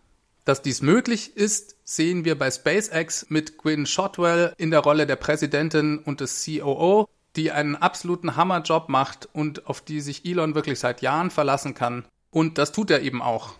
Dass 0.45 0.63
dies 0.63 0.83
möglich 0.83 1.37
ist, 1.37 1.77
sehen 1.85 2.25
wir 2.25 2.39
bei 2.39 2.51
SpaceX 2.51 3.27
mit 3.29 3.59
Gwyn 3.59 3.87
Shotwell 3.87 4.55
in 4.57 4.71
der 4.71 4.81
Rolle 4.81 5.07
der 5.07 5.17
Präsidentin 5.17 5.99
und 5.99 6.21
des 6.21 6.45
COO, 6.45 7.09
die 7.37 7.53
einen 7.53 7.77
absoluten 7.77 8.37
Hammerjob 8.37 8.89
macht 8.89 9.29
und 9.33 9.67
auf 9.67 9.81
die 9.81 10.01
sich 10.01 10.25
Elon 10.25 10.55
wirklich 10.55 10.81
seit 10.81 11.03
Jahren 11.03 11.31
verlassen 11.31 11.75
kann. 11.75 12.05
Und 12.31 12.59
das 12.59 12.73
tut 12.73 12.91
er 12.91 13.03
eben 13.03 13.23
auch. 13.23 13.55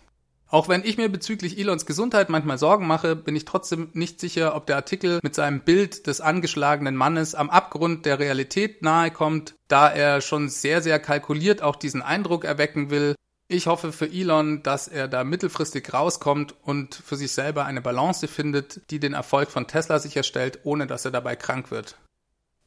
Auch 0.49 0.69
wenn 0.69 0.83
ich 0.85 0.97
mir 0.97 1.09
bezüglich 1.09 1.59
Elons 1.59 1.87
Gesundheit 1.87 2.29
manchmal 2.29 2.59
Sorgen 2.59 2.87
mache, 2.89 3.15
bin 3.15 3.37
ich 3.37 3.45
trotzdem 3.45 3.91
nicht 3.93 4.19
sicher, 4.19 4.57
ob 4.57 4.67
der 4.67 4.75
Artikel 4.75 5.21
mit 5.23 5.37
seinem 5.37 5.61
Bild 5.61 6.09
des 6.09 6.21
angeschlagenen 6.21 6.97
Mannes 6.97 7.37
am 7.37 7.51
Abgrund 7.51 8.05
der 8.05 8.19
Realität 8.19 8.83
nahe 8.83 9.13
kommt, 9.13 9.55
da 9.69 9.89
er 9.89 10.21
schon 10.21 10.49
sehr, 10.49 10.83
sehr 10.83 10.99
kalkuliert 10.99 11.63
auch 11.63 11.77
diesen 11.77 12.03
Eindruck 12.03 12.45
erwecken 12.45 12.91
will, 12.91 13.15
ich 13.51 13.67
hoffe 13.67 13.93
für 13.93 14.07
Elon, 14.07 14.63
dass 14.63 14.87
er 14.87 15.09
da 15.09 15.25
mittelfristig 15.25 15.93
rauskommt 15.93 16.55
und 16.63 16.95
für 16.95 17.17
sich 17.17 17.33
selber 17.33 17.65
eine 17.65 17.81
Balance 17.81 18.29
findet, 18.29 18.81
die 18.91 19.01
den 19.01 19.13
Erfolg 19.13 19.51
von 19.51 19.67
Tesla 19.67 19.99
sicherstellt, 19.99 20.61
ohne 20.63 20.87
dass 20.87 21.05
er 21.05 21.11
dabei 21.11 21.35
krank 21.35 21.73
wird. 21.73 21.97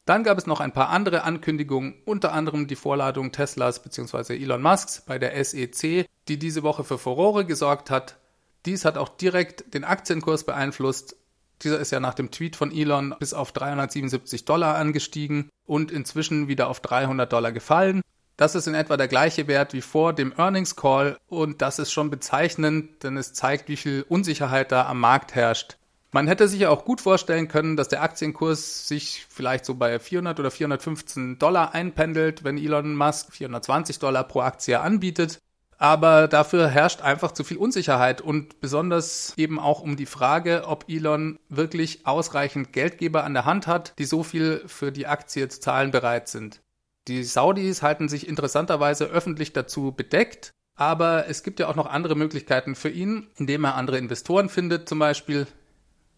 Dann 0.04 0.24
gab 0.24 0.36
es 0.36 0.46
noch 0.46 0.60
ein 0.60 0.72
paar 0.72 0.90
andere 0.90 1.22
Ankündigungen, 1.22 1.94
unter 2.04 2.34
anderem 2.34 2.66
die 2.66 2.76
Vorladung 2.76 3.32
Teslas 3.32 3.82
bzw. 3.82 4.36
Elon 4.36 4.60
Musks 4.60 5.00
bei 5.06 5.18
der 5.18 5.42
SEC, 5.42 6.06
die 6.28 6.38
diese 6.38 6.62
Woche 6.62 6.84
für 6.84 6.98
Furore 6.98 7.46
gesorgt 7.46 7.90
hat. 7.90 8.18
Dies 8.66 8.84
hat 8.84 8.98
auch 8.98 9.08
direkt 9.08 9.72
den 9.72 9.84
Aktienkurs 9.84 10.44
beeinflusst. 10.44 11.16
Dieser 11.62 11.80
ist 11.80 11.92
ja 11.92 12.00
nach 12.00 12.14
dem 12.14 12.30
Tweet 12.30 12.56
von 12.56 12.70
Elon 12.70 13.14
bis 13.18 13.32
auf 13.32 13.52
377 13.52 14.44
Dollar 14.44 14.76
angestiegen 14.76 15.48
und 15.64 15.90
inzwischen 15.90 16.46
wieder 16.46 16.68
auf 16.68 16.80
300 16.80 17.32
Dollar 17.32 17.52
gefallen. 17.52 18.02
Das 18.36 18.56
ist 18.56 18.66
in 18.66 18.74
etwa 18.74 18.96
der 18.96 19.06
gleiche 19.06 19.46
Wert 19.46 19.74
wie 19.74 19.80
vor 19.80 20.12
dem 20.12 20.32
Earnings 20.36 20.74
Call 20.74 21.18
und 21.28 21.62
das 21.62 21.78
ist 21.78 21.92
schon 21.92 22.10
bezeichnend, 22.10 23.04
denn 23.04 23.16
es 23.16 23.32
zeigt, 23.32 23.68
wie 23.68 23.76
viel 23.76 24.04
Unsicherheit 24.08 24.72
da 24.72 24.86
am 24.86 24.98
Markt 24.98 25.36
herrscht. 25.36 25.76
Man 26.10 26.26
hätte 26.26 26.46
sich 26.46 26.66
auch 26.66 26.84
gut 26.84 27.00
vorstellen 27.00 27.48
können, 27.48 27.76
dass 27.76 27.88
der 27.88 28.02
Aktienkurs 28.02 28.88
sich 28.88 29.26
vielleicht 29.28 29.64
so 29.64 29.74
bei 29.74 29.98
400 29.98 30.38
oder 30.38 30.50
415 30.50 31.38
Dollar 31.38 31.74
einpendelt, 31.74 32.44
wenn 32.44 32.58
Elon 32.58 32.94
Musk 32.96 33.32
420 33.32 33.98
Dollar 33.98 34.24
pro 34.24 34.40
Aktie 34.40 34.80
anbietet. 34.80 35.38
Aber 35.76 36.28
dafür 36.28 36.68
herrscht 36.68 37.02
einfach 37.02 37.32
zu 37.32 37.42
viel 37.42 37.56
Unsicherheit 37.56 38.20
und 38.20 38.60
besonders 38.60 39.34
eben 39.36 39.58
auch 39.58 39.80
um 39.80 39.96
die 39.96 40.06
Frage, 40.06 40.64
ob 40.66 40.84
Elon 40.88 41.38
wirklich 41.48 42.06
ausreichend 42.06 42.72
Geldgeber 42.72 43.24
an 43.24 43.34
der 43.34 43.44
Hand 43.44 43.66
hat, 43.66 43.92
die 43.98 44.04
so 44.04 44.22
viel 44.22 44.62
für 44.66 44.92
die 44.92 45.06
Aktie 45.06 45.48
zu 45.48 45.60
zahlen 45.60 45.90
bereit 45.90 46.28
sind. 46.28 46.60
Die 47.08 47.22
Saudis 47.22 47.82
halten 47.82 48.08
sich 48.08 48.26
interessanterweise 48.26 49.06
öffentlich 49.06 49.52
dazu 49.52 49.92
bedeckt, 49.92 50.52
aber 50.74 51.28
es 51.28 51.42
gibt 51.42 51.60
ja 51.60 51.68
auch 51.68 51.76
noch 51.76 51.86
andere 51.86 52.16
Möglichkeiten 52.16 52.74
für 52.74 52.88
ihn, 52.88 53.28
indem 53.36 53.64
er 53.64 53.74
andere 53.74 53.98
Investoren 53.98 54.48
findet 54.48 54.88
zum 54.88 54.98
Beispiel. 54.98 55.46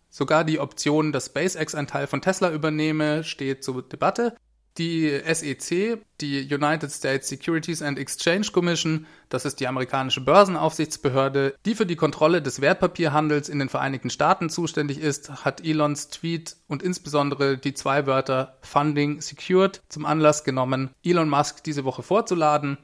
Sogar 0.09 0.45
die 0.45 0.61
Option, 0.61 1.13
dass 1.13 1.27
SpaceX 1.27 1.75
einen 1.75 1.89
Teil 1.89 2.07
von 2.07 2.23
Tesla 2.23 2.51
übernehme, 2.51 3.25
steht 3.25 3.65
zur 3.65 3.83
Debatte. 3.83 4.37
Die 4.79 5.21
SEC, 5.25 6.03
die 6.21 6.53
United 6.53 6.91
States 6.91 7.29
Securities 7.29 7.81
and 7.81 7.99
Exchange 7.99 8.49
Commission, 8.53 9.07
das 9.31 9.47
ist 9.47 9.59
die 9.61 9.67
amerikanische 9.67 10.21
Börsenaufsichtsbehörde, 10.21 11.55
die 11.65 11.75
für 11.75 11.87
die 11.87 11.97
Kontrolle 11.97 12.43
des 12.43 12.61
Wertpapierhandels 12.61 13.49
in 13.49 13.59
den 13.59 13.71
Vereinigten 13.71 14.11
Staaten 14.11 14.51
zuständig 14.51 15.01
ist, 15.01 15.45
hat 15.47 15.65
Elons 15.65 16.09
Tweet 16.09 16.57
und 16.69 16.83
insbesondere 16.83 17.57
die 17.57 17.73
zwei 17.73 18.07
Wörter 18.07 18.59
Funding 18.61 19.23
Secured 19.23 19.81
zum 19.89 20.05
Anlass 20.05 20.45
genommen, 20.45 20.91
Elon 21.03 21.31
Musk 21.31 21.65
diese 21.65 21.85
Woche 21.85 22.03
vorzuladen. 22.03 22.77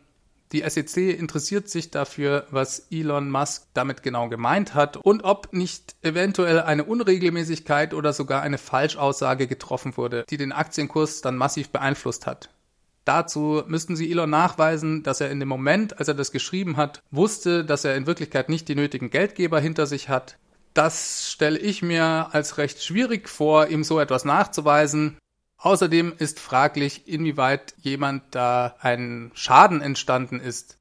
Die 0.53 0.63
SEC 0.69 1.19
interessiert 1.19 1.71
sich 1.71 1.91
dafür, 1.91 2.47
was 2.51 2.89
Elon 2.91 3.31
Musk 3.31 3.69
damit 3.73 4.03
genau 4.03 4.29
gemeint 4.29 4.75
hat 4.75 4.99
und 4.99 5.25
ob 5.25 5.53
nicht 5.55 5.97
eventuell 6.03 6.61
eine 6.61 6.85
Unregelmäßigkeit 6.85 7.95
oder 7.95 8.13
sogar 8.13 8.43
eine 8.43 8.59
Falschaussage 8.59 9.47
getroffen 9.47 9.97
wurde, 9.97 10.27
die 10.29 10.37
den 10.37 10.53
Aktienkurs 10.53 11.23
dann 11.23 11.37
massiv 11.37 11.71
beeinflusst 11.71 12.27
hat. 12.27 12.51
Dazu 13.07 13.63
müssten 13.67 13.97
sie 13.97 14.11
Elon 14.11 14.31
nachweisen, 14.31 15.03
dass 15.03 15.21
er 15.21 15.31
in 15.31 15.41
dem 15.41 15.49
Moment, 15.49 15.99
als 15.99 16.09
er 16.09 16.15
das 16.15 16.33
geschrieben 16.33 16.77
hat, 16.77 17.03
wusste, 17.11 17.65
dass 17.65 17.85
er 17.85 17.97
in 17.97 18.07
Wirklichkeit 18.07 18.49
nicht 18.49 18.69
die 18.69 18.77
nötigen 18.77 19.11
Geldgeber 19.11 19.59
hinter 19.59 19.87
sich 19.87 20.09
hat. 20.09 20.37
Das 20.75 21.31
stelle 21.31 21.59
ich 21.59 21.83
mir 21.83 22.29
als 22.33 22.59
recht 22.59 22.83
schwierig 22.83 23.29
vor, 23.29 23.69
ihm 23.69 23.85
so 23.85 23.99
etwas 23.99 24.25
nachzuweisen. 24.25 25.17
Außerdem 25.63 26.15
ist 26.19 26.41
fraglich, 26.41 27.07
inwieweit 27.07 27.75
jemand 27.79 28.25
da 28.33 28.75
ein 28.81 29.31
Schaden 29.35 29.81
entstanden 29.81 30.41
ist. 30.41 30.77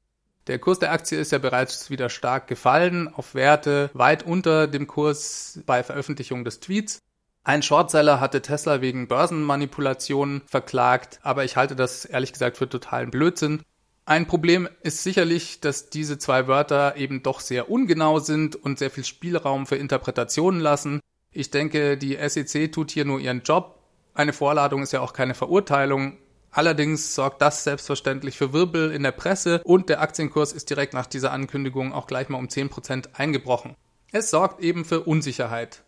Der 0.48 0.58
Kurs 0.58 0.80
der 0.80 0.90
Aktie 0.90 1.20
ist 1.20 1.30
ja 1.30 1.38
bereits 1.38 1.88
wieder 1.88 2.08
stark 2.08 2.48
gefallen 2.48 3.06
auf 3.06 3.36
Werte 3.36 3.90
weit 3.94 4.24
unter 4.26 4.66
dem 4.66 4.88
Kurs 4.88 5.60
bei 5.66 5.84
Veröffentlichung 5.84 6.44
des 6.44 6.58
Tweets. 6.58 6.98
Ein 7.44 7.62
Shortseller 7.62 8.18
hatte 8.18 8.42
Tesla 8.42 8.80
wegen 8.80 9.06
Börsenmanipulationen 9.06 10.42
verklagt, 10.46 11.20
aber 11.22 11.44
ich 11.44 11.56
halte 11.56 11.76
das 11.76 12.04
ehrlich 12.04 12.32
gesagt 12.32 12.56
für 12.56 12.68
totalen 12.68 13.12
Blödsinn. 13.12 13.62
Ein 14.04 14.26
Problem 14.26 14.68
ist 14.82 15.04
sicherlich, 15.04 15.60
dass 15.60 15.90
diese 15.90 16.18
zwei 16.18 16.48
Wörter 16.48 16.96
eben 16.96 17.22
doch 17.22 17.38
sehr 17.38 17.70
ungenau 17.70 18.18
sind 18.18 18.56
und 18.56 18.80
sehr 18.80 18.90
viel 18.90 19.04
Spielraum 19.04 19.66
für 19.66 19.76
Interpretationen 19.76 20.60
lassen. 20.60 20.98
Ich 21.30 21.52
denke, 21.52 21.96
die 21.96 22.18
SEC 22.28 22.72
tut 22.72 22.90
hier 22.90 23.04
nur 23.04 23.20
ihren 23.20 23.42
Job 23.42 23.81
eine 24.14 24.32
Vorladung 24.32 24.82
ist 24.82 24.92
ja 24.92 25.00
auch 25.00 25.12
keine 25.12 25.34
Verurteilung. 25.34 26.18
Allerdings 26.50 27.14
sorgt 27.14 27.40
das 27.40 27.64
selbstverständlich 27.64 28.36
für 28.36 28.52
Wirbel 28.52 28.92
in 28.92 29.02
der 29.02 29.12
Presse 29.12 29.62
und 29.64 29.88
der 29.88 30.02
Aktienkurs 30.02 30.52
ist 30.52 30.68
direkt 30.68 30.92
nach 30.92 31.06
dieser 31.06 31.32
Ankündigung 31.32 31.94
auch 31.94 32.06
gleich 32.06 32.28
mal 32.28 32.38
um 32.38 32.48
10% 32.48 33.14
eingebrochen. 33.14 33.74
Es 34.10 34.30
sorgt 34.30 34.60
eben 34.60 34.84
für 34.84 35.00
Unsicherheit. 35.00 35.82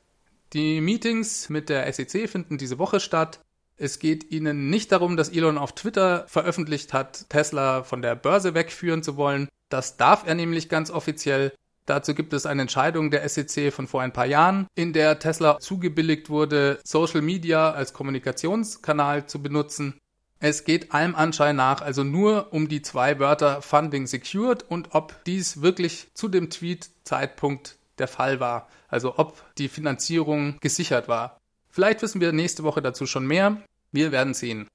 Die 0.54 0.80
Meetings 0.80 1.50
mit 1.50 1.68
der 1.68 1.92
SEC 1.92 2.30
finden 2.30 2.56
diese 2.56 2.78
Woche 2.78 3.00
statt. 3.00 3.40
Es 3.76 3.98
geht 3.98 4.30
ihnen 4.30 4.70
nicht 4.70 4.92
darum, 4.92 5.18
dass 5.18 5.28
Elon 5.28 5.58
auf 5.58 5.74
Twitter 5.74 6.24
veröffentlicht 6.28 6.94
hat, 6.94 7.28
Tesla 7.28 7.82
von 7.82 8.00
der 8.00 8.14
Börse 8.14 8.54
wegführen 8.54 9.02
zu 9.02 9.16
wollen. 9.16 9.48
Das 9.68 9.98
darf 9.98 10.26
er 10.26 10.34
nämlich 10.34 10.68
ganz 10.70 10.90
offiziell. 10.90 11.52
Dazu 11.86 12.14
gibt 12.14 12.32
es 12.32 12.46
eine 12.46 12.62
Entscheidung 12.62 13.10
der 13.10 13.28
SEC 13.28 13.72
von 13.72 13.86
vor 13.86 14.00
ein 14.00 14.12
paar 14.12 14.26
Jahren, 14.26 14.66
in 14.74 14.92
der 14.92 15.18
Tesla 15.18 15.58
zugebilligt 15.58 16.30
wurde, 16.30 16.80
Social 16.82 17.20
Media 17.20 17.72
als 17.72 17.92
Kommunikationskanal 17.92 19.26
zu 19.26 19.42
benutzen. 19.42 19.98
Es 20.40 20.64
geht 20.64 20.92
allem 20.92 21.14
Anschein 21.14 21.56
nach 21.56 21.82
also 21.82 22.04
nur 22.04 22.52
um 22.52 22.68
die 22.68 22.82
zwei 22.82 23.18
Wörter 23.18 23.62
Funding 23.62 24.06
Secured 24.06 24.62
und 24.62 24.94
ob 24.94 25.24
dies 25.24 25.62
wirklich 25.62 26.08
zu 26.14 26.28
dem 26.28 26.50
Tweet-Zeitpunkt 26.50 27.78
der 27.98 28.08
Fall 28.08 28.40
war. 28.40 28.68
Also 28.88 29.18
ob 29.18 29.42
die 29.56 29.68
Finanzierung 29.68 30.58
gesichert 30.60 31.08
war. 31.08 31.38
Vielleicht 31.70 32.02
wissen 32.02 32.20
wir 32.20 32.32
nächste 32.32 32.62
Woche 32.62 32.82
dazu 32.82 33.06
schon 33.06 33.26
mehr. 33.26 33.62
Wir 33.90 34.12
werden 34.12 34.34
sehen. 34.34 34.68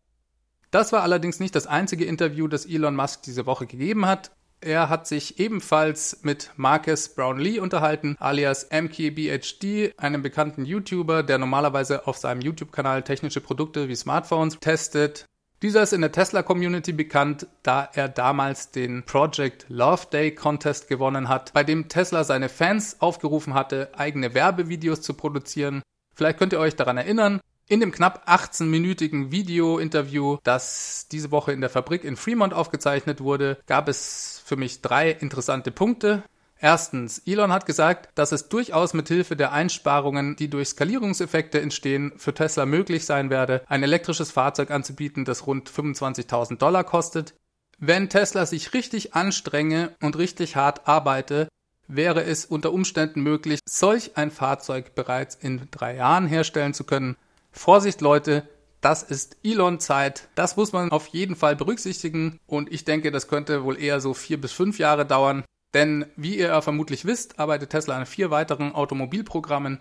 Das 0.72 0.92
war 0.92 1.01
allerdings 1.01 1.39
nicht 1.39 1.56
das 1.56 1.68
einzige 1.68 2.06
Interview, 2.06 2.48
das 2.48 2.66
Elon 2.66 2.96
Musk 2.96 3.24
diese 3.24 3.46
Woche 3.46 3.66
gegeben 3.66 4.06
hat. 4.06 4.32
Er 4.62 4.89
hat 4.89 5.08
sich 5.08 5.39
ebenfalls 5.39 6.20
mit 6.24 6.51
Marcus 6.58 7.10
Brownlee 7.16 7.60
unterhalten, 7.60 8.18
alias 8.20 8.68
MKBHD, 8.72 9.94
einem 9.98 10.22
bekannten 10.22 10.66
YouTuber, 10.66 11.24
der 11.24 11.38
normalerweise 11.38 12.08
auf 12.08 12.18
seinem 12.18 12.42
YouTube-Kanal 12.42 13.04
technische 13.04 13.39
Produkte 13.39 13.88
wie 13.88 13.96
Smartphones 13.96 14.60
testet. 14.60 15.25
Dieser 15.62 15.84
ist 15.84 15.94
in 15.94 16.01
der 16.01 16.12
Tesla-Community 16.12 16.92
bekannt, 16.92 17.48
da 17.63 17.89
er 17.94 18.10
damals 18.10 18.72
den 18.72 19.04
Project 19.04 19.66
Love 19.70 20.08
Day 20.12 20.36
Contest 20.36 20.88
gewonnen 20.89 21.30
hat, 21.30 21.54
bei 21.54 21.63
dem 21.63 21.88
Tesla 21.88 22.24
seine 22.24 22.50
Fans 22.50 22.98
aufgerufen 23.01 23.54
hatte, 23.54 23.89
eigene 23.98 24.34
Werbevideos 24.34 25.01
zu 25.01 25.13
produzieren. 25.13 25.82
Vielleicht 26.16 26.38
könnt 26.38 26.54
ihr 26.54 26.60
euch 26.60 26.75
daran 26.75 26.98
erinnern, 26.98 27.39
in 27.70 27.80
dem 27.80 27.92
knapp 27.92 28.28
18-minütigen 28.28 29.32
Video-Interview, 29.32 30.38
das 30.44 31.08
diese 31.12 31.30
Woche 31.32 31.54
in 31.54 31.62
der 31.62 31.70
Fabrik 31.70 32.04
in 32.04 32.18
Fremont 32.18 32.54
aufgezeichnet 32.54 33.22
wurde, 33.22 33.60
gab 33.68 33.88
es 33.88 34.42
für 34.44 34.56
mich 34.56 34.82
drei 34.82 35.12
interessante 35.12 35.70
Punkte. 35.72 36.24
Erstens, 36.60 37.22
Elon 37.26 37.54
hat 37.54 37.68
gesagt, 37.68 38.10
dass 38.16 38.32
es 38.32 38.50
durchaus 38.50 38.94
mit 38.94 39.08
Hilfe 39.08 39.36
der 39.36 39.54
Einsparungen, 39.54 40.36
die 40.36 40.50
durch 40.50 40.70
Skalierungseffekte 40.70 41.62
entstehen, 41.62 42.12
für 42.18 42.34
Tesla 42.34 42.66
möglich 42.66 43.06
sein 43.06 43.30
werde, 43.30 43.62
ein 43.68 43.84
elektrisches 43.84 44.32
Fahrzeug 44.32 44.72
anzubieten, 44.72 45.24
das 45.24 45.46
rund 45.46 45.70
25.000 45.70 46.58
Dollar 46.58 46.84
kostet. 46.84 47.36
Wenn 47.78 48.10
Tesla 48.10 48.48
sich 48.48 48.74
richtig 48.74 49.14
anstrenge 49.14 49.96
und 50.02 50.18
richtig 50.18 50.56
hart 50.56 50.88
arbeite, 50.88 51.48
wäre 51.88 52.24
es 52.24 52.46
unter 52.46 52.74
Umständen 52.74 53.22
möglich, 53.22 53.60
solch 53.70 54.18
ein 54.18 54.32
Fahrzeug 54.32 54.96
bereits 54.96 55.36
in 55.36 55.68
drei 55.72 55.96
Jahren 55.96 56.28
herstellen 56.28 56.74
zu 56.74 56.84
können. 56.84 57.16
Vorsicht 57.51 58.01
Leute, 58.01 58.48
das 58.82 59.03
ist 59.03 59.38
Elon-Zeit. 59.44 60.29
Das 60.36 60.56
muss 60.56 60.72
man 60.72 60.91
auf 60.91 61.08
jeden 61.08 61.36
Fall 61.36 61.56
berücksichtigen 61.56 62.39
und 62.48 62.72
ich 62.72 62.86
denke, 62.86 63.12
das 63.12 63.27
könnte 63.27 63.63
wohl 63.63 63.79
eher 63.79 64.00
so 64.00 64.13
vier 64.13 64.39
bis 64.39 64.51
fünf 64.51 64.79
Jahre 64.79 65.06
dauern. 65.06 65.44
Denn 65.74 66.06
wie 66.15 66.38
ihr 66.38 66.62
vermutlich 66.62 67.06
wisst, 67.06 67.39
arbeitet 67.39 67.72
Tesla 67.72 67.98
an 67.98 68.06
vier 68.06 68.32
weiteren 68.32 68.74
Automobilprogrammen, 68.74 69.79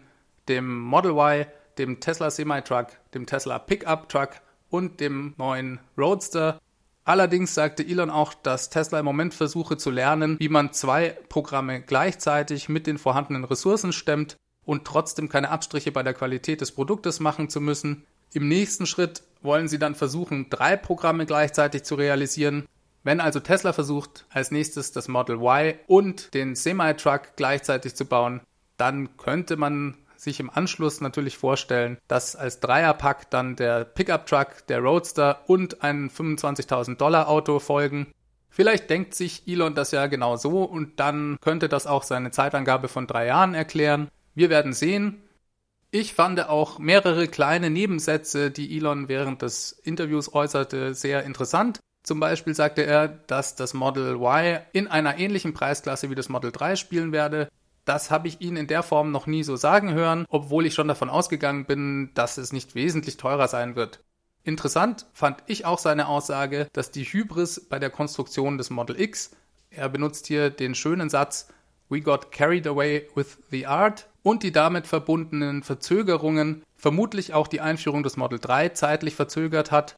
dem 0.48 0.80
Model 0.80 1.12
Y, 1.12 1.46
dem 1.78 2.00
Tesla 2.00 2.30
Semi-Truck, 2.30 2.88
dem 3.14 3.26
Tesla 3.26 3.58
Pickup 3.58 4.08
Truck 4.08 4.30
und 4.68 5.00
dem 5.00 5.34
neuen 5.38 5.78
Roadster. 5.96 6.58
Allerdings 7.04 7.54
sagte 7.54 7.86
Elon 7.86 8.10
auch, 8.10 8.34
dass 8.34 8.68
Tesla 8.68 8.98
im 8.98 9.04
Moment 9.04 9.32
versuche 9.32 9.78
zu 9.78 9.90
lernen, 9.90 10.38
wie 10.40 10.50
man 10.50 10.72
zwei 10.72 11.16
Programme 11.28 11.80
gleichzeitig 11.80 12.68
mit 12.68 12.86
den 12.86 12.98
vorhandenen 12.98 13.44
Ressourcen 13.44 13.92
stemmt 13.92 14.36
und 14.68 14.84
trotzdem 14.84 15.30
keine 15.30 15.48
Abstriche 15.48 15.92
bei 15.92 16.02
der 16.02 16.12
Qualität 16.12 16.60
des 16.60 16.72
Produktes 16.72 17.20
machen 17.20 17.48
zu 17.48 17.58
müssen. 17.58 18.04
Im 18.34 18.48
nächsten 18.48 18.84
Schritt 18.84 19.22
wollen 19.40 19.66
sie 19.66 19.78
dann 19.78 19.94
versuchen, 19.94 20.50
drei 20.50 20.76
Programme 20.76 21.24
gleichzeitig 21.24 21.84
zu 21.84 21.94
realisieren. 21.94 22.66
Wenn 23.02 23.20
also 23.20 23.40
Tesla 23.40 23.72
versucht, 23.72 24.26
als 24.28 24.50
nächstes 24.50 24.92
das 24.92 25.08
Model 25.08 25.36
Y 25.36 25.74
und 25.86 26.34
den 26.34 26.54
Semi-Truck 26.54 27.36
gleichzeitig 27.36 27.94
zu 27.94 28.04
bauen, 28.04 28.42
dann 28.76 29.16
könnte 29.16 29.56
man 29.56 29.96
sich 30.16 30.38
im 30.38 30.50
Anschluss 30.50 31.00
natürlich 31.00 31.38
vorstellen, 31.38 31.96
dass 32.06 32.36
als 32.36 32.60
Dreierpack 32.60 33.30
dann 33.30 33.56
der 33.56 33.86
Pickup-Truck, 33.86 34.66
der 34.68 34.80
Roadster 34.80 35.44
und 35.46 35.82
ein 35.82 36.10
25.000 36.10 36.96
Dollar 36.96 37.30
Auto 37.30 37.58
folgen. 37.58 38.08
Vielleicht 38.50 38.90
denkt 38.90 39.14
sich 39.14 39.44
Elon 39.46 39.74
das 39.74 39.92
ja 39.92 40.08
genau 40.08 40.36
so 40.36 40.62
und 40.64 41.00
dann 41.00 41.38
könnte 41.40 41.70
das 41.70 41.86
auch 41.86 42.02
seine 42.02 42.32
Zeitangabe 42.32 42.88
von 42.88 43.06
drei 43.06 43.28
Jahren 43.28 43.54
erklären. 43.54 44.10
Wir 44.38 44.50
werden 44.50 44.72
sehen. 44.72 45.20
Ich 45.90 46.14
fand 46.14 46.48
auch 46.48 46.78
mehrere 46.78 47.26
kleine 47.26 47.70
Nebensätze, 47.70 48.52
die 48.52 48.76
Elon 48.76 49.08
während 49.08 49.42
des 49.42 49.72
Interviews 49.72 50.32
äußerte, 50.32 50.94
sehr 50.94 51.24
interessant. 51.24 51.80
Zum 52.04 52.20
Beispiel 52.20 52.54
sagte 52.54 52.82
er, 52.82 53.08
dass 53.08 53.56
das 53.56 53.74
Model 53.74 54.14
Y 54.14 54.60
in 54.72 54.86
einer 54.86 55.18
ähnlichen 55.18 55.54
Preisklasse 55.54 56.08
wie 56.08 56.14
das 56.14 56.28
Model 56.28 56.52
3 56.52 56.76
spielen 56.76 57.10
werde. 57.10 57.48
Das 57.84 58.12
habe 58.12 58.28
ich 58.28 58.40
ihn 58.40 58.56
in 58.56 58.68
der 58.68 58.84
Form 58.84 59.10
noch 59.10 59.26
nie 59.26 59.42
so 59.42 59.56
sagen 59.56 59.92
hören, 59.92 60.24
obwohl 60.28 60.66
ich 60.66 60.74
schon 60.74 60.86
davon 60.86 61.10
ausgegangen 61.10 61.64
bin, 61.64 62.12
dass 62.14 62.38
es 62.38 62.52
nicht 62.52 62.76
wesentlich 62.76 63.16
teurer 63.16 63.48
sein 63.48 63.74
wird. 63.74 64.04
Interessant 64.44 65.06
fand 65.14 65.42
ich 65.48 65.64
auch 65.64 65.80
seine 65.80 66.06
Aussage, 66.06 66.68
dass 66.72 66.92
die 66.92 67.02
Hybris 67.02 67.66
bei 67.68 67.80
der 67.80 67.90
Konstruktion 67.90 68.56
des 68.56 68.70
Model 68.70 69.00
X, 69.00 69.32
er 69.70 69.88
benutzt 69.88 70.28
hier 70.28 70.50
den 70.50 70.76
schönen 70.76 71.10
Satz, 71.10 71.48
We 71.90 72.02
got 72.02 72.30
carried 72.30 72.66
away 72.66 73.08
with 73.16 73.38
the 73.50 73.66
art 73.66 74.06
und 74.28 74.42
die 74.42 74.52
damit 74.52 74.86
verbundenen 74.86 75.62
Verzögerungen 75.62 76.62
vermutlich 76.76 77.32
auch 77.32 77.46
die 77.46 77.62
Einführung 77.62 78.02
des 78.02 78.18
Model 78.18 78.38
3 78.38 78.68
zeitlich 78.68 79.14
verzögert 79.14 79.70
hat. 79.70 79.96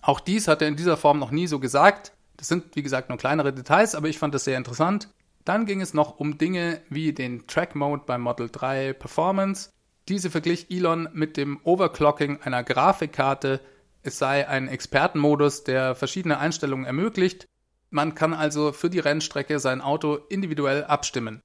Auch 0.00 0.18
dies 0.18 0.48
hat 0.48 0.62
er 0.62 0.68
in 0.68 0.74
dieser 0.74 0.96
Form 0.96 1.20
noch 1.20 1.30
nie 1.30 1.46
so 1.46 1.60
gesagt. 1.60 2.12
Das 2.36 2.48
sind, 2.48 2.74
wie 2.74 2.82
gesagt, 2.82 3.08
nur 3.08 3.18
kleinere 3.18 3.52
Details, 3.52 3.94
aber 3.94 4.08
ich 4.08 4.18
fand 4.18 4.34
das 4.34 4.42
sehr 4.42 4.58
interessant. 4.58 5.10
Dann 5.44 5.64
ging 5.64 5.80
es 5.80 5.94
noch 5.94 6.18
um 6.18 6.38
Dinge 6.38 6.80
wie 6.90 7.12
den 7.12 7.46
Track 7.46 7.76
Mode 7.76 8.02
beim 8.04 8.20
Model 8.20 8.48
3 8.50 8.94
Performance. 8.94 9.70
Diese 10.08 10.28
verglich 10.28 10.72
Elon 10.72 11.08
mit 11.12 11.36
dem 11.36 11.60
Overclocking 11.62 12.40
einer 12.42 12.64
Grafikkarte. 12.64 13.60
Es 14.02 14.18
sei 14.18 14.48
ein 14.48 14.66
Expertenmodus, 14.66 15.62
der 15.62 15.94
verschiedene 15.94 16.38
Einstellungen 16.40 16.84
ermöglicht. 16.84 17.46
Man 17.90 18.16
kann 18.16 18.34
also 18.34 18.72
für 18.72 18.90
die 18.90 18.98
Rennstrecke 18.98 19.60
sein 19.60 19.80
Auto 19.80 20.16
individuell 20.28 20.82
abstimmen. 20.82 21.42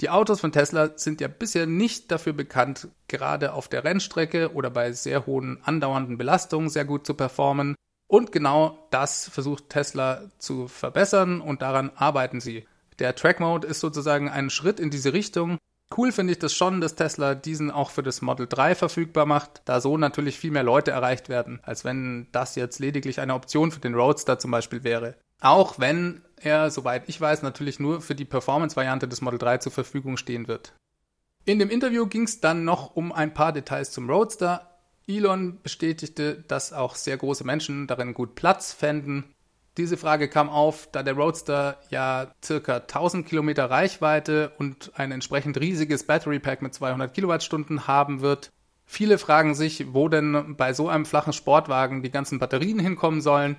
Die 0.00 0.10
Autos 0.10 0.40
von 0.40 0.50
Tesla 0.50 0.90
sind 0.96 1.20
ja 1.20 1.28
bisher 1.28 1.66
nicht 1.66 2.10
dafür 2.10 2.32
bekannt, 2.32 2.88
gerade 3.06 3.52
auf 3.52 3.68
der 3.68 3.84
Rennstrecke 3.84 4.52
oder 4.52 4.70
bei 4.70 4.92
sehr 4.92 5.26
hohen 5.26 5.60
andauernden 5.62 6.18
Belastungen 6.18 6.68
sehr 6.68 6.84
gut 6.84 7.06
zu 7.06 7.14
performen. 7.14 7.76
Und 8.08 8.32
genau 8.32 8.86
das 8.90 9.28
versucht 9.28 9.70
Tesla 9.70 10.30
zu 10.38 10.66
verbessern 10.68 11.40
und 11.40 11.62
daran 11.62 11.90
arbeiten 11.94 12.40
sie. 12.40 12.66
Der 12.98 13.14
Track 13.14 13.40
Mode 13.40 13.66
ist 13.66 13.80
sozusagen 13.80 14.28
ein 14.28 14.50
Schritt 14.50 14.80
in 14.80 14.90
diese 14.90 15.12
Richtung. 15.12 15.58
Cool 15.96 16.10
finde 16.10 16.32
ich 16.32 16.38
das 16.38 16.54
schon, 16.54 16.80
dass 16.80 16.96
Tesla 16.96 17.34
diesen 17.34 17.70
auch 17.70 17.90
für 17.90 18.02
das 18.02 18.20
Model 18.20 18.48
3 18.48 18.74
verfügbar 18.74 19.26
macht, 19.26 19.62
da 19.64 19.80
so 19.80 19.96
natürlich 19.96 20.38
viel 20.38 20.50
mehr 20.50 20.62
Leute 20.64 20.90
erreicht 20.90 21.28
werden, 21.28 21.60
als 21.62 21.84
wenn 21.84 22.26
das 22.32 22.56
jetzt 22.56 22.80
lediglich 22.80 23.20
eine 23.20 23.34
Option 23.34 23.70
für 23.70 23.80
den 23.80 23.94
Roadster 23.94 24.38
zum 24.38 24.50
Beispiel 24.50 24.82
wäre. 24.82 25.14
Auch 25.40 25.78
wenn 25.78 26.23
er, 26.40 26.70
soweit 26.70 27.08
ich 27.08 27.20
weiß, 27.20 27.42
natürlich 27.42 27.80
nur 27.80 28.00
für 28.00 28.14
die 28.14 28.24
Performance-Variante 28.24 29.08
des 29.08 29.20
Model 29.20 29.38
3 29.38 29.58
zur 29.58 29.72
Verfügung 29.72 30.16
stehen 30.16 30.48
wird. 30.48 30.72
In 31.44 31.58
dem 31.58 31.70
Interview 31.70 32.06
ging 32.06 32.22
es 32.22 32.40
dann 32.40 32.64
noch 32.64 32.96
um 32.96 33.12
ein 33.12 33.34
paar 33.34 33.52
Details 33.52 33.90
zum 33.90 34.08
Roadster. 34.08 34.70
Elon 35.06 35.60
bestätigte, 35.62 36.42
dass 36.48 36.72
auch 36.72 36.94
sehr 36.94 37.16
große 37.16 37.44
Menschen 37.44 37.86
darin 37.86 38.14
gut 38.14 38.34
Platz 38.34 38.72
fänden. 38.72 39.34
Diese 39.76 39.96
Frage 39.96 40.28
kam 40.28 40.48
auf, 40.48 40.88
da 40.92 41.02
der 41.02 41.14
Roadster 41.14 41.80
ja 41.90 42.32
circa 42.42 42.76
1000 42.76 43.26
Kilometer 43.26 43.68
Reichweite 43.68 44.52
und 44.58 44.92
ein 44.94 45.10
entsprechend 45.10 45.58
riesiges 45.58 46.04
Battery 46.04 46.38
Pack 46.38 46.62
mit 46.62 46.72
200 46.72 47.12
Kilowattstunden 47.12 47.86
haben 47.88 48.20
wird. 48.20 48.50
Viele 48.86 49.18
fragen 49.18 49.54
sich, 49.54 49.92
wo 49.92 50.08
denn 50.08 50.56
bei 50.56 50.72
so 50.72 50.88
einem 50.88 51.06
flachen 51.06 51.32
Sportwagen 51.32 52.02
die 52.02 52.10
ganzen 52.10 52.38
Batterien 52.38 52.78
hinkommen 52.78 53.20
sollen. 53.20 53.56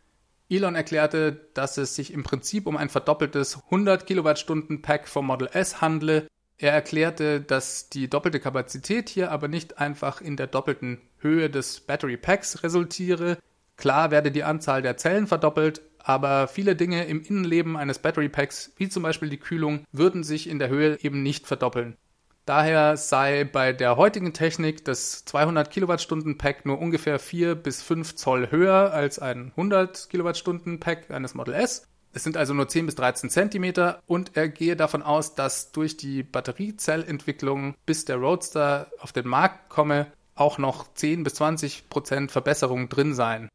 Elon 0.49 0.75
erklärte, 0.75 1.47
dass 1.53 1.77
es 1.77 1.95
sich 1.95 2.13
im 2.13 2.23
Prinzip 2.23 2.67
um 2.67 2.77
ein 2.77 2.89
verdoppeltes 2.89 3.59
100 3.65 4.05
Kilowattstunden 4.05 4.81
Pack 4.81 5.07
vom 5.07 5.25
Model 5.25 5.49
S 5.51 5.81
handle. 5.81 6.27
Er 6.57 6.71
erklärte, 6.71 7.41
dass 7.41 7.89
die 7.89 8.09
doppelte 8.09 8.39
Kapazität 8.39 9.09
hier 9.09 9.31
aber 9.31 9.47
nicht 9.47 9.79
einfach 9.79 10.21
in 10.21 10.37
der 10.37 10.47
doppelten 10.47 11.01
Höhe 11.17 11.49
des 11.49 11.81
Battery 11.81 12.17
Packs 12.17 12.63
resultiere. 12.63 13.37
Klar 13.75 14.11
werde 14.11 14.31
die 14.31 14.43
Anzahl 14.43 14.81
der 14.81 14.97
Zellen 14.97 15.27
verdoppelt, 15.27 15.81
aber 15.97 16.47
viele 16.47 16.75
Dinge 16.75 17.05
im 17.05 17.21
Innenleben 17.21 17.75
eines 17.75 17.99
Battery 17.99 18.29
Packs, 18.29 18.71
wie 18.77 18.87
zum 18.87 19.01
Beispiel 19.03 19.29
die 19.29 19.39
Kühlung, 19.39 19.83
würden 19.91 20.23
sich 20.23 20.47
in 20.47 20.59
der 20.59 20.69
Höhe 20.69 20.99
eben 21.01 21.23
nicht 21.23 21.47
verdoppeln. 21.47 21.97
Daher 22.45 22.95
sei 22.95 23.43
bei 23.43 23.73
der 23.73 23.97
heutigen 23.97 24.31
Technik 24.31 24.85
das 24.85 25.25
200 25.25 25.71
Kilowattstunden 25.71 26.37
Pack 26.37 26.65
nur 26.65 26.79
ungefähr 26.79 27.17
4 27.17 27.55
bis 27.55 27.81
5 27.81 28.15
Zoll 28.15 28.51
höher 28.51 28.93
als 28.93 29.17
ein 29.17 29.47
100 29.51 30.09
Kilowattstunden 30.11 30.79
Pack 30.79 31.09
eines 31.09 31.33
Model 31.33 31.55
S. 31.55 31.87
Es 32.13 32.23
sind 32.23 32.37
also 32.37 32.53
nur 32.53 32.67
10 32.67 32.85
bis 32.85 32.95
13 32.95 33.31
Zentimeter 33.31 33.99
und 34.05 34.37
er 34.37 34.47
gehe 34.47 34.75
davon 34.75 35.01
aus, 35.01 35.33
dass 35.33 35.71
durch 35.71 35.97
die 35.97 36.21
Batteriezellentwicklung, 36.21 37.75
bis 37.87 38.05
der 38.05 38.17
Roadster 38.17 38.91
auf 38.99 39.11
den 39.11 39.27
Markt 39.27 39.69
komme, 39.69 40.07
auch 40.35 40.59
noch 40.59 40.93
10 40.93 41.23
bis 41.23 41.33
20 41.33 41.89
Prozent 41.89 42.31
Verbesserung 42.31 42.89
drin 42.89 43.15
seien. 43.15 43.49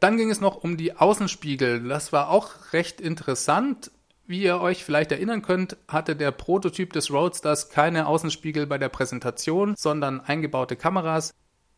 Dann 0.00 0.16
ging 0.16 0.30
es 0.30 0.40
noch 0.40 0.56
um 0.56 0.76
die 0.76 0.96
Außenspiegel. 0.96 1.86
Das 1.86 2.12
war 2.12 2.30
auch 2.30 2.72
recht 2.72 3.00
interessant. 3.00 3.90
Wie 4.28 4.42
ihr 4.42 4.60
euch 4.60 4.84
vielleicht 4.84 5.10
erinnern 5.10 5.40
könnt, 5.40 5.78
hatte 5.88 6.14
der 6.14 6.32
Prototyp 6.32 6.92
des 6.92 7.10
Roadsters 7.10 7.70
keine 7.70 8.06
Außenspiegel 8.06 8.66
bei 8.66 8.76
der 8.76 8.90
Präsentation, 8.90 9.74
sondern 9.74 10.20
eingebaute 10.20 10.76
Kameras. 10.76 11.32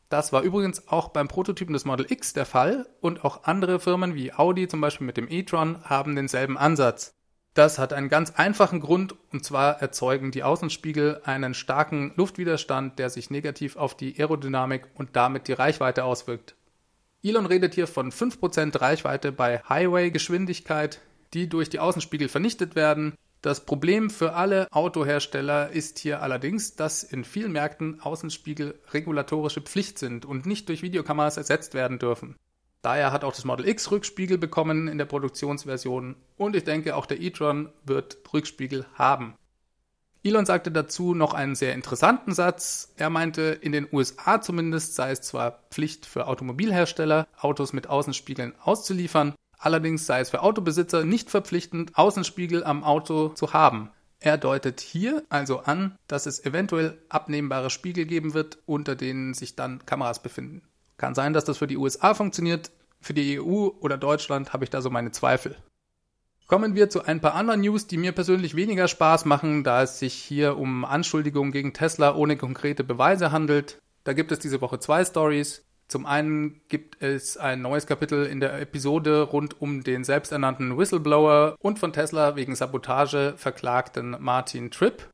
Das 0.09 0.33
war 0.33 0.43
übrigens 0.43 0.89
auch 0.89 1.11
beim 1.11 1.29
Prototypen 1.29 1.75
des 1.75 1.85
Model 1.85 2.11
X 2.11 2.33
der 2.33 2.47
Fall 2.47 2.89
und 3.01 3.25
auch 3.25 3.45
andere 3.45 3.79
Firmen 3.79 4.17
wie 4.17 4.33
Audi 4.33 4.67
zum 4.67 4.81
Beispiel 4.81 5.07
mit 5.07 5.17
dem 5.17 5.31
e-tron 5.31 5.85
haben 5.85 6.17
denselben 6.17 6.59
Ansatz. 6.59 7.13
Das 7.55 7.79
hat 7.79 7.93
einen 7.93 8.09
ganz 8.09 8.33
einfachen 8.33 8.81
Grund 8.81 9.15
und 9.31 9.45
zwar 9.45 9.81
erzeugen 9.81 10.33
die 10.33 10.43
Außenspiegel 10.43 11.21
einen 11.25 11.55
starken 11.55 12.13
Luftwiderstand, 12.17 12.99
der 12.99 13.11
sich 13.11 13.31
negativ 13.31 13.77
auf 13.77 13.97
die 13.97 14.19
Aerodynamik 14.19 14.89
und 14.95 15.15
damit 15.15 15.47
die 15.47 15.53
Reichweite 15.53 16.03
auswirkt. 16.03 16.57
Elon 17.23 17.47
redet 17.47 17.75
hier 17.75 17.87
von 17.87 18.11
5% 18.11 18.81
Reichweite 18.81 19.31
bei 19.31 19.63
Highway-Geschwindigkeit, 19.69 21.01
die 21.35 21.49
durch 21.49 21.71
die 21.71 21.79
Außenspiegel 21.79 22.29
vernichtet 22.29 22.75
werden. 22.75 23.15
Das 23.43 23.65
Problem 23.65 24.11
für 24.11 24.35
alle 24.35 24.69
Autohersteller 24.71 25.71
ist 25.71 25.99
hier 25.99 26.23
allerdings, 26.23 26.77
dass 26.77 27.03
in 27.03 27.25
vielen 27.25 27.53
Märkten 27.53 28.01
Außenspiegel 28.01 28.79
regulatorische 28.93 29.63
Pflicht 29.63 29.99
sind 29.99 30.27
und 30.27 30.45
nicht 30.45 30.69
durch 30.69 30.83
Videokameras 30.83 31.39
ersetzt 31.39 31.75
werden 31.75 31.99
dürfen. 31.99 32.37
Daher 32.83 33.13
hat 33.13 33.25
auch 33.25 33.35
das 33.35 33.45
Model 33.45 33.69
X 33.69 33.91
Rückspiegel 33.91 34.39
bekommen 34.39 34.89
in 34.89 34.99
der 34.99 35.05
Produktionsversion 35.05 36.17
und 36.37 36.57
ich 36.57 36.65
denke 36.65 36.97
auch 36.97 37.07
der 37.07 37.21
e-tron 37.21 37.71
wird 37.85 38.19
Rückspiegel 38.33 38.87
haben. 38.95 39.35
Elon 40.23 40.45
sagte 40.45 40.71
dazu 40.71 41.15
noch 41.15 41.33
einen 41.33 41.55
sehr 41.55 41.73
interessanten 41.73 42.35
Satz. 42.35 42.93
Er 42.97 43.09
meinte, 43.09 43.43
in 43.43 43.73
den 43.73 43.89
USA 43.91 44.41
zumindest 44.43 44.95
sei 44.95 45.13
es 45.13 45.23
zwar 45.23 45.63
Pflicht 45.71 46.05
für 46.05 46.27
Automobilhersteller, 46.27 47.27
Autos 47.39 47.73
mit 47.73 47.87
Außenspiegeln 47.87 48.55
auszuliefern, 48.61 49.35
Allerdings 49.61 50.07
sei 50.07 50.21
es 50.21 50.31
für 50.31 50.43
Autobesitzer 50.43 51.05
nicht 51.05 51.31
verpflichtend, 51.31 51.97
Außenspiegel 51.97 52.65
am 52.65 52.83
Auto 52.83 53.29
zu 53.29 53.53
haben. 53.53 53.91
Er 54.19 54.39
deutet 54.39 54.81
hier 54.81 55.23
also 55.29 55.61
an, 55.61 55.97
dass 56.09 56.25
es 56.25 56.45
eventuell 56.45 56.99
abnehmbare 57.11 57.69
Spiegel 57.69 58.07
geben 58.07 58.33
wird, 58.33 58.59
unter 58.65 58.97
denen 58.97 59.35
sich 59.35 59.57
dann 59.57 59.85
Kameras 59.85 60.23
befinden. 60.23 60.63
Kann 60.97 61.15
sein, 61.15 61.35
dass 61.35 61.45
das 61.45 61.59
für 61.59 61.67
die 61.67 61.77
USA 61.77 62.15
funktioniert, 62.15 62.71
für 63.01 63.15
die 63.15 63.39
EU 63.39 63.69
oder 63.81 63.99
Deutschland 63.99 64.53
habe 64.53 64.65
ich 64.65 64.71
da 64.71 64.81
so 64.81 64.91
meine 64.91 65.11
Zweifel. 65.11 65.57
Kommen 66.47 66.75
wir 66.75 66.91
zu 66.91 67.05
ein 67.05 67.21
paar 67.21 67.35
anderen 67.35 67.61
News, 67.61 67.87
die 67.87 67.97
mir 67.97 68.13
persönlich 68.13 68.57
weniger 68.57 68.89
Spaß 68.89 69.25
machen, 69.25 69.63
da 69.63 69.83
es 69.83 69.99
sich 69.99 70.15
hier 70.15 70.57
um 70.57 70.85
Anschuldigungen 70.85 71.53
gegen 71.53 71.75
Tesla 71.75 72.15
ohne 72.15 72.37
konkrete 72.37 72.83
Beweise 72.83 73.31
handelt. 73.31 73.79
Da 74.05 74.15
gibt 74.15 74.33
es 74.33 74.39
diese 74.39 74.61
Woche 74.61 74.79
zwei 74.81 75.05
Stories. 75.05 75.65
Zum 75.91 76.07
einen 76.07 76.61
gibt 76.69 77.03
es 77.03 77.37
ein 77.37 77.63
neues 77.63 77.85
Kapitel 77.85 78.25
in 78.25 78.39
der 78.39 78.61
Episode 78.61 79.23
rund 79.23 79.61
um 79.61 79.83
den 79.83 80.05
selbsternannten 80.05 80.79
Whistleblower 80.79 81.57
und 81.59 81.81
von 81.81 81.93
Tesla 81.93 82.37
wegen 82.37 82.55
Sabotage 82.55 83.35
verklagten 83.37 84.17
Martin 84.21 84.71
Tripp. 84.71 85.11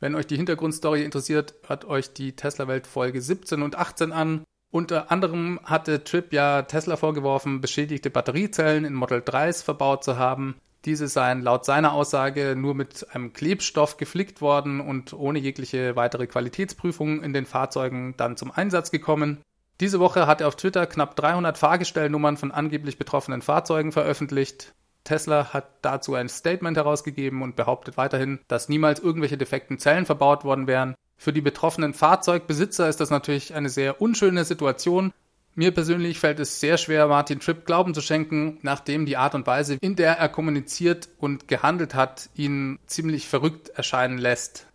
Wenn 0.00 0.16
euch 0.16 0.26
die 0.26 0.36
Hintergrundstory 0.36 1.04
interessiert, 1.04 1.54
hört 1.68 1.84
euch 1.84 2.12
die 2.12 2.34
Tesla-Welt 2.34 2.88
Folge 2.88 3.22
17 3.22 3.62
und 3.62 3.78
18 3.78 4.10
an. 4.10 4.42
Unter 4.72 5.12
anderem 5.12 5.60
hatte 5.62 6.02
Tripp 6.02 6.32
ja 6.32 6.62
Tesla 6.62 6.96
vorgeworfen, 6.96 7.60
beschädigte 7.60 8.10
Batteriezellen 8.10 8.84
in 8.84 8.94
Model 8.94 9.20
3s 9.20 9.62
verbaut 9.62 10.02
zu 10.02 10.18
haben. 10.18 10.56
Diese 10.86 11.06
seien 11.06 11.40
laut 11.40 11.64
seiner 11.64 11.92
Aussage 11.92 12.56
nur 12.56 12.74
mit 12.74 13.06
einem 13.14 13.32
Klebstoff 13.32 13.96
geflickt 13.96 14.40
worden 14.40 14.80
und 14.80 15.12
ohne 15.12 15.38
jegliche 15.38 15.94
weitere 15.94 16.26
Qualitätsprüfung 16.26 17.22
in 17.22 17.32
den 17.32 17.46
Fahrzeugen 17.46 18.14
dann 18.16 18.36
zum 18.36 18.50
Einsatz 18.50 18.90
gekommen. 18.90 19.38
Diese 19.80 20.00
Woche 20.00 20.26
hat 20.26 20.40
er 20.40 20.48
auf 20.48 20.56
Twitter 20.56 20.86
knapp 20.86 21.16
300 21.16 21.58
Fahrgestellnummern 21.58 22.38
von 22.38 22.50
angeblich 22.50 22.98
betroffenen 22.98 23.42
Fahrzeugen 23.42 23.92
veröffentlicht. 23.92 24.74
Tesla 25.04 25.52
hat 25.52 25.68
dazu 25.82 26.14
ein 26.14 26.28
Statement 26.28 26.76
herausgegeben 26.76 27.42
und 27.42 27.56
behauptet 27.56 27.96
weiterhin, 27.96 28.40
dass 28.48 28.68
niemals 28.68 29.00
irgendwelche 29.00 29.36
defekten 29.36 29.78
Zellen 29.78 30.06
verbaut 30.06 30.44
worden 30.44 30.66
wären. 30.66 30.94
Für 31.18 31.32
die 31.32 31.42
betroffenen 31.42 31.94
Fahrzeugbesitzer 31.94 32.88
ist 32.88 33.00
das 33.00 33.10
natürlich 33.10 33.54
eine 33.54 33.68
sehr 33.68 34.00
unschöne 34.00 34.44
Situation. 34.44 35.12
Mir 35.54 35.72
persönlich 35.72 36.20
fällt 36.20 36.40
es 36.40 36.60
sehr 36.60 36.76
schwer, 36.76 37.06
Martin 37.06 37.40
Tripp 37.40 37.64
Glauben 37.64 37.94
zu 37.94 38.02
schenken, 38.02 38.58
nachdem 38.62 39.06
die 39.06 39.16
Art 39.16 39.34
und 39.34 39.46
Weise, 39.46 39.78
in 39.80 39.96
der 39.96 40.18
er 40.18 40.28
kommuniziert 40.28 41.08
und 41.18 41.48
gehandelt 41.48 41.94
hat, 41.94 42.28
ihn 42.34 42.78
ziemlich 42.86 43.26
verrückt 43.28 43.70
erscheinen 43.70 44.18
lässt. 44.18 44.65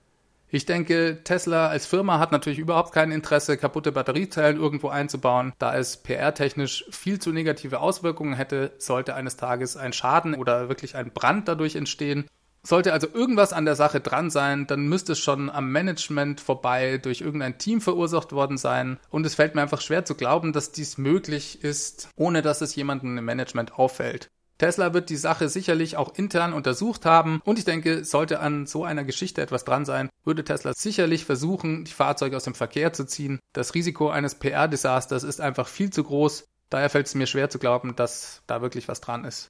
Ich 0.54 0.66
denke, 0.66 1.22
Tesla 1.24 1.68
als 1.68 1.86
Firma 1.86 2.20
hat 2.20 2.34
natürlich 2.34 2.60
überhaupt 2.60 2.92
kein 2.92 3.14
Interesse, 3.14 3.56
kaputte 3.56 3.94
Batteriezellen 3.94 4.58
irgendwo 4.58 4.90
einzubauen, 4.90 5.54
da 5.60 5.78
es 5.78 5.96
PR-technisch 5.96 6.84
viel 6.92 7.20
zu 7.20 7.32
negative 7.32 7.80
Auswirkungen 7.80 8.34
hätte, 8.34 8.74
sollte 8.78 9.16
eines 9.16 9.38
Tages 9.38 9.78
ein 9.78 9.94
Schaden 9.94 10.36
oder 10.36 10.68
wirklich 10.68 10.98
ein 10.98 11.12
Brand 11.14 11.48
dadurch 11.48 11.78
entstehen. 11.78 12.26
Sollte 12.64 12.92
also 12.92 13.08
irgendwas 13.12 13.54
an 13.54 13.64
der 13.64 13.76
Sache 13.76 14.02
dran 14.02 14.30
sein, 14.30 14.68
dann 14.68 14.90
müsste 14.90 15.14
es 15.14 15.20
schon 15.20 15.50
am 15.50 15.72
Management 15.72 16.42
vorbei 16.42 16.98
durch 16.98 17.22
irgendein 17.22 17.58
Team 17.58 17.80
verursacht 17.80 18.34
worden 18.34 18.58
sein. 18.58 19.00
Und 19.10 19.26
es 19.26 19.36
fällt 19.36 19.56
mir 19.56 19.62
einfach 19.62 19.82
schwer 19.82 20.04
zu 20.04 20.16
glauben, 20.16 20.52
dass 20.52 20.74
dies 20.74 20.98
möglich 20.98 21.64
ist, 21.64 22.10
ohne 22.18 22.42
dass 22.42 22.60
es 22.60 22.76
jemandem 22.76 23.18
im 23.18 23.26
Management 23.26 23.80
auffällt. 23.80 24.30
Tesla 24.62 24.94
wird 24.94 25.10
die 25.10 25.18
Sache 25.18 25.50
sicherlich 25.50 25.98
auch 25.98 26.14
intern 26.14 26.54
untersucht 26.54 27.04
haben 27.04 27.42
und 27.46 27.58
ich 27.58 27.66
denke, 27.66 28.06
sollte 28.06 28.42
an 28.42 28.68
so 28.68 28.84
einer 28.84 29.04
Geschichte 29.04 29.42
etwas 29.42 29.66
dran 29.66 29.86
sein, 29.86 30.12
würde 30.24 30.44
Tesla 30.44 30.74
sicherlich 30.76 31.26
versuchen, 31.26 31.84
die 31.84 31.92
Fahrzeuge 31.92 32.38
aus 32.38 32.44
dem 32.44 32.54
Verkehr 32.54 32.94
zu 32.94 33.06
ziehen. 33.06 33.40
Das 33.54 33.74
Risiko 33.74 34.12
eines 34.12 34.36
PR-Desasters 34.36 35.24
ist 35.24 35.42
einfach 35.42 35.68
viel 35.68 35.90
zu 35.90 36.04
groß, 36.04 36.46
daher 36.70 36.92
fällt 36.92 37.08
es 37.08 37.16
mir 37.16 37.26
schwer 37.26 37.50
zu 37.50 37.58
glauben, 37.58 37.96
dass 37.96 38.44
da 38.46 38.62
wirklich 38.62 38.88
was 38.88 39.02
dran 39.02 39.26
ist. 39.26 39.48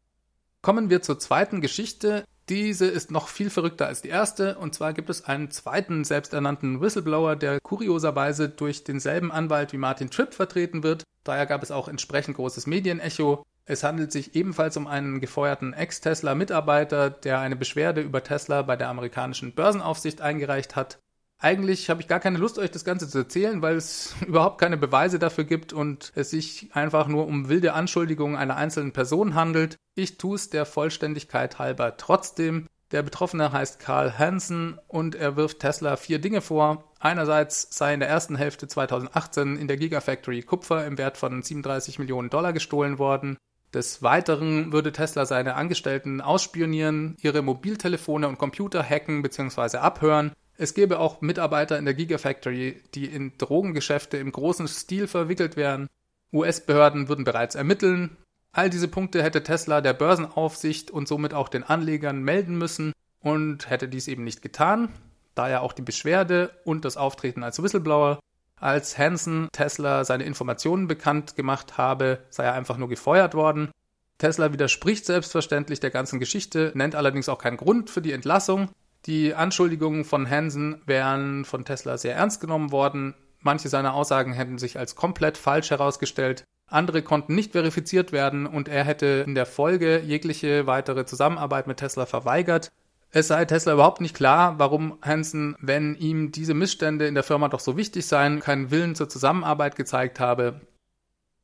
Kommen 0.61 0.89
wir 0.89 1.01
zur 1.01 1.19
zweiten 1.19 1.59
Geschichte. 1.59 2.23
Diese 2.47 2.85
ist 2.85 3.11
noch 3.11 3.27
viel 3.27 3.49
verrückter 3.49 3.87
als 3.87 4.01
die 4.01 4.09
erste. 4.09 4.57
Und 4.59 4.75
zwar 4.75 4.93
gibt 4.93 5.09
es 5.09 5.25
einen 5.25 5.51
zweiten 5.51 6.05
selbsternannten 6.05 6.79
Whistleblower, 6.79 7.35
der 7.35 7.59
kurioserweise 7.59 8.47
durch 8.47 8.85
denselben 8.85 9.31
Anwalt 9.31 9.73
wie 9.73 9.77
Martin 9.77 10.09
Tripp 10.09 10.33
vertreten 10.33 10.83
wird. 10.83 11.03
Daher 11.25 11.47
gab 11.47 11.63
es 11.63 11.71
auch 11.71 11.89
entsprechend 11.89 12.37
großes 12.37 12.65
Medienecho. 12.65 13.43
Es 13.71 13.83
handelt 13.83 14.11
sich 14.11 14.35
ebenfalls 14.35 14.75
um 14.75 14.85
einen 14.85 15.21
gefeuerten 15.21 15.71
Ex-Tesla-Mitarbeiter, 15.71 17.09
der 17.09 17.39
eine 17.39 17.55
Beschwerde 17.55 18.01
über 18.01 18.21
Tesla 18.21 18.63
bei 18.63 18.75
der 18.75 18.89
amerikanischen 18.89 19.53
Börsenaufsicht 19.53 20.19
eingereicht 20.19 20.75
hat. 20.75 20.99
Eigentlich 21.39 21.89
habe 21.89 22.01
ich 22.01 22.09
gar 22.09 22.19
keine 22.19 22.37
Lust, 22.37 22.59
euch 22.59 22.71
das 22.71 22.83
Ganze 22.83 23.07
zu 23.07 23.19
erzählen, 23.19 23.61
weil 23.61 23.77
es 23.77 24.13
überhaupt 24.27 24.59
keine 24.59 24.75
Beweise 24.75 25.19
dafür 25.19 25.45
gibt 25.45 25.71
und 25.71 26.11
es 26.15 26.31
sich 26.31 26.67
einfach 26.73 27.07
nur 27.07 27.27
um 27.27 27.47
wilde 27.47 27.71
Anschuldigungen 27.71 28.35
einer 28.35 28.57
einzelnen 28.57 28.91
Person 28.91 29.35
handelt. 29.35 29.77
Ich 29.95 30.17
tue 30.17 30.35
es 30.35 30.49
der 30.49 30.65
Vollständigkeit 30.65 31.57
halber 31.57 31.95
trotzdem. 31.95 32.67
Der 32.91 33.03
Betroffene 33.03 33.53
heißt 33.53 33.79
Carl 33.79 34.19
Hansen 34.19 34.79
und 34.89 35.15
er 35.15 35.37
wirft 35.37 35.59
Tesla 35.59 35.95
vier 35.95 36.19
Dinge 36.19 36.41
vor. 36.41 36.91
Einerseits 36.99 37.69
sei 37.73 37.93
in 37.93 38.01
der 38.01 38.09
ersten 38.09 38.35
Hälfte 38.35 38.67
2018 38.67 39.55
in 39.55 39.69
der 39.69 39.77
Gigafactory 39.77 40.41
Kupfer 40.41 40.85
im 40.85 40.97
Wert 40.97 41.15
von 41.15 41.41
37 41.41 41.99
Millionen 41.99 42.29
Dollar 42.29 42.51
gestohlen 42.51 42.99
worden. 42.99 43.37
Des 43.73 44.03
Weiteren 44.03 44.73
würde 44.73 44.91
Tesla 44.91 45.25
seine 45.25 45.55
Angestellten 45.55 46.19
ausspionieren, 46.21 47.15
ihre 47.21 47.41
Mobiltelefone 47.41 48.27
und 48.27 48.37
Computer 48.37 48.83
hacken 48.83 49.21
bzw. 49.21 49.77
abhören 49.77 50.33
es 50.61 50.75
gäbe 50.75 50.99
auch 50.99 51.21
Mitarbeiter 51.21 51.79
in 51.79 51.85
der 51.85 51.95
Gigafactory, 51.95 52.83
die 52.93 53.05
in 53.05 53.35
Drogengeschäfte 53.39 54.17
im 54.17 54.31
großen 54.31 54.67
Stil 54.67 55.07
verwickelt 55.07 55.55
wären. 55.55 55.87
US-Behörden 56.31 57.09
würden 57.09 57.25
bereits 57.25 57.55
ermitteln. 57.55 58.15
All 58.51 58.69
diese 58.69 58.87
Punkte 58.87 59.23
hätte 59.23 59.41
Tesla 59.41 59.81
der 59.81 59.93
Börsenaufsicht 59.93 60.91
und 60.91 61.07
somit 61.07 61.33
auch 61.33 61.49
den 61.49 61.63
Anlegern 61.63 62.21
melden 62.21 62.59
müssen 62.59 62.93
und 63.21 63.71
hätte 63.71 63.87
dies 63.87 64.07
eben 64.07 64.23
nicht 64.23 64.43
getan. 64.43 64.89
Daher 65.33 65.63
auch 65.63 65.73
die 65.73 65.81
Beschwerde 65.81 66.51
und 66.63 66.85
das 66.85 66.95
Auftreten 66.95 67.41
als 67.41 67.63
Whistleblower. 67.63 68.19
Als 68.61 68.95
Hansen 68.99 69.49
Tesla 69.51 70.05
seine 70.05 70.23
Informationen 70.23 70.87
bekannt 70.87 71.35
gemacht 71.35 71.79
habe, 71.79 72.19
sei 72.29 72.43
er 72.43 72.53
einfach 72.53 72.77
nur 72.77 72.89
gefeuert 72.89 73.33
worden. 73.33 73.71
Tesla 74.19 74.53
widerspricht 74.53 75.07
selbstverständlich 75.07 75.79
der 75.79 75.89
ganzen 75.89 76.19
Geschichte, 76.19 76.71
nennt 76.75 76.93
allerdings 76.93 77.27
auch 77.27 77.39
keinen 77.39 77.57
Grund 77.57 77.89
für 77.89 78.03
die 78.03 78.11
Entlassung. 78.11 78.69
Die 79.07 79.33
Anschuldigungen 79.33 80.05
von 80.05 80.29
Hansen 80.29 80.79
wären 80.85 81.43
von 81.43 81.65
Tesla 81.65 81.97
sehr 81.97 82.15
ernst 82.15 82.39
genommen 82.39 82.71
worden. 82.71 83.15
Manche 83.39 83.67
seiner 83.67 83.95
Aussagen 83.95 84.33
hätten 84.33 84.59
sich 84.59 84.77
als 84.77 84.95
komplett 84.95 85.39
falsch 85.39 85.71
herausgestellt. 85.71 86.43
Andere 86.67 87.01
konnten 87.01 87.33
nicht 87.33 87.53
verifiziert 87.53 88.11
werden 88.11 88.45
und 88.45 88.67
er 88.69 88.83
hätte 88.83 89.23
in 89.25 89.33
der 89.33 89.47
Folge 89.47 90.01
jegliche 90.01 90.67
weitere 90.67 91.03
Zusammenarbeit 91.07 91.65
mit 91.65 91.77
Tesla 91.77 92.05
verweigert. 92.05 92.71
Es 93.13 93.27
sei 93.27 93.43
Tesla 93.43 93.73
überhaupt 93.73 93.99
nicht 93.99 94.15
klar, 94.15 94.57
warum 94.57 94.97
Hansen, 95.01 95.57
wenn 95.59 95.95
ihm 95.95 96.31
diese 96.31 96.53
Missstände 96.53 97.07
in 97.07 97.13
der 97.13 97.23
Firma 97.23 97.49
doch 97.49 97.59
so 97.59 97.75
wichtig 97.75 98.05
seien, 98.05 98.39
keinen 98.39 98.71
Willen 98.71 98.95
zur 98.95 99.09
Zusammenarbeit 99.09 99.75
gezeigt 99.75 100.21
habe. 100.21 100.61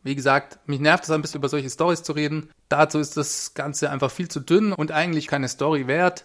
Wie 0.02 0.16
gesagt, 0.16 0.60
mich 0.66 0.80
nervt 0.80 1.04
es 1.04 1.12
ein 1.12 1.22
bisschen 1.22 1.40
über 1.40 1.50
solche 1.50 1.70
Stories 1.70 2.04
zu 2.04 2.14
reden. 2.14 2.50
Dazu 2.70 3.00
ist 3.00 3.18
das 3.18 3.54
Ganze 3.54 3.90
einfach 3.90 4.12
viel 4.12 4.30
zu 4.30 4.40
dünn 4.40 4.72
und 4.72 4.94
eigentlich 4.94 5.28
keine 5.28 5.50
Story 5.50 5.88
wert. 5.88 6.24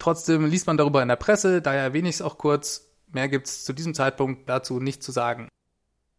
Trotzdem 0.00 0.46
liest 0.46 0.66
man 0.66 0.76
darüber 0.76 1.02
in 1.02 1.08
der 1.08 1.16
Presse, 1.16 1.62
daher 1.62 1.82
erwähne 1.82 2.08
ich 2.08 2.16
es 2.16 2.22
auch 2.22 2.36
kurz. 2.36 2.90
Mehr 3.12 3.28
gibt 3.28 3.46
es 3.46 3.64
zu 3.64 3.72
diesem 3.72 3.94
Zeitpunkt 3.94 4.48
dazu 4.48 4.80
nicht 4.80 5.04
zu 5.04 5.12
sagen. 5.12 5.48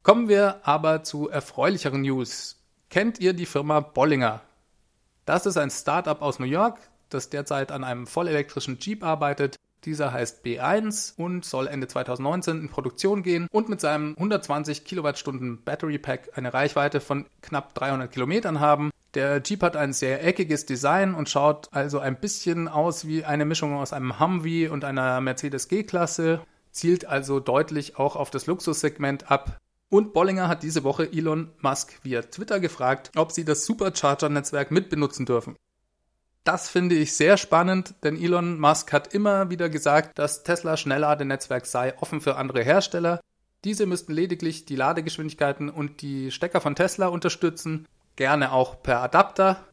Kommen 0.01 0.29
wir 0.29 0.65
aber 0.65 1.03
zu 1.03 1.27
erfreulicheren 1.27 2.03
News. 2.03 2.63
Kennt 2.89 3.19
ihr 3.19 3.33
die 3.33 3.45
Firma 3.45 3.81
Bollinger? 3.81 4.41
Das 5.25 5.45
ist 5.45 5.57
ein 5.57 5.71
Startup 5.71 6.21
aus 6.21 6.39
New 6.39 6.45
York, 6.45 6.79
das 7.15 7.29
derzeit 7.29 7.71
an 7.71 7.83
einem 7.83 8.05
vollelektrischen 8.05 8.77
Jeep 8.79 9.03
arbeitet. 9.03 9.57
Dieser 9.85 10.11
heißt 10.11 10.43
B1 10.43 11.13
und 11.15 11.45
soll 11.45 11.67
Ende 11.67 11.87
2019 11.87 12.59
in 12.59 12.69
Produktion 12.69 13.23
gehen 13.23 13.47
und 13.51 13.69
mit 13.69 13.79
seinem 13.79 14.15
120 14.17 14.83
Kilowattstunden 14.83 15.63
Battery 15.63 15.97
Pack 15.97 16.31
eine 16.35 16.53
Reichweite 16.53 16.99
von 16.99 17.25
knapp 17.41 17.73
300 17.75 18.11
Kilometern 18.11 18.59
haben. 18.59 18.91
Der 19.13 19.41
Jeep 19.41 19.63
hat 19.63 19.77
ein 19.77 19.93
sehr 19.93 20.25
eckiges 20.25 20.65
Design 20.65 21.13
und 21.13 21.29
schaut 21.29 21.69
also 21.71 21.99
ein 21.99 22.19
bisschen 22.19 22.67
aus 22.67 23.07
wie 23.07 23.23
eine 23.23 23.45
Mischung 23.45 23.75
aus 23.75 23.93
einem 23.93 24.19
Humvee 24.19 24.67
und 24.67 24.83
einer 24.83 25.21
Mercedes 25.21 25.69
G-Klasse, 25.69 26.41
zielt 26.71 27.05
also 27.05 27.39
deutlich 27.39 27.97
auch 27.97 28.15
auf 28.15 28.29
das 28.29 28.47
Luxussegment 28.47 29.31
ab. 29.31 29.59
Und 29.89 30.13
Bollinger 30.13 30.47
hat 30.47 30.63
diese 30.63 30.83
Woche 30.83 31.09
Elon 31.13 31.51
Musk 31.61 31.99
via 32.03 32.23
Twitter 32.23 32.59
gefragt, 32.59 33.11
ob 33.15 33.31
sie 33.31 33.45
das 33.45 33.65
Supercharger-Netzwerk 33.65 34.71
mitbenutzen 34.71 35.25
dürfen. 35.25 35.55
Das 36.45 36.69
finde 36.69 36.93
ich 36.93 37.13
sehr 37.13 37.37
spannend, 37.37 37.95
denn 38.03 38.21
Elon 38.21 38.59
Musk 38.59 38.93
hat 38.93 39.15
immer 39.15 39.49
wieder 39.49 39.67
gesagt, 39.67 40.19
dass 40.19 40.43
Tesla 40.43 40.77
Schnellladenetzwerk 40.77 41.65
sei 41.65 41.97
offen 41.97 42.21
für 42.21 42.35
andere 42.35 42.61
Hersteller. 42.61 43.19
Diese 43.63 43.87
müssten 43.87 44.13
lediglich 44.13 44.65
die 44.65 44.75
Ladegeschwindigkeiten 44.75 45.71
und 45.71 46.03
die 46.03 46.29
Stecker 46.29 46.61
von 46.61 46.75
Tesla 46.75 47.07
unterstützen 47.07 47.87
gerne 48.15 48.51
auch 48.51 48.83
per 48.83 49.01
Adapter. 49.01 49.65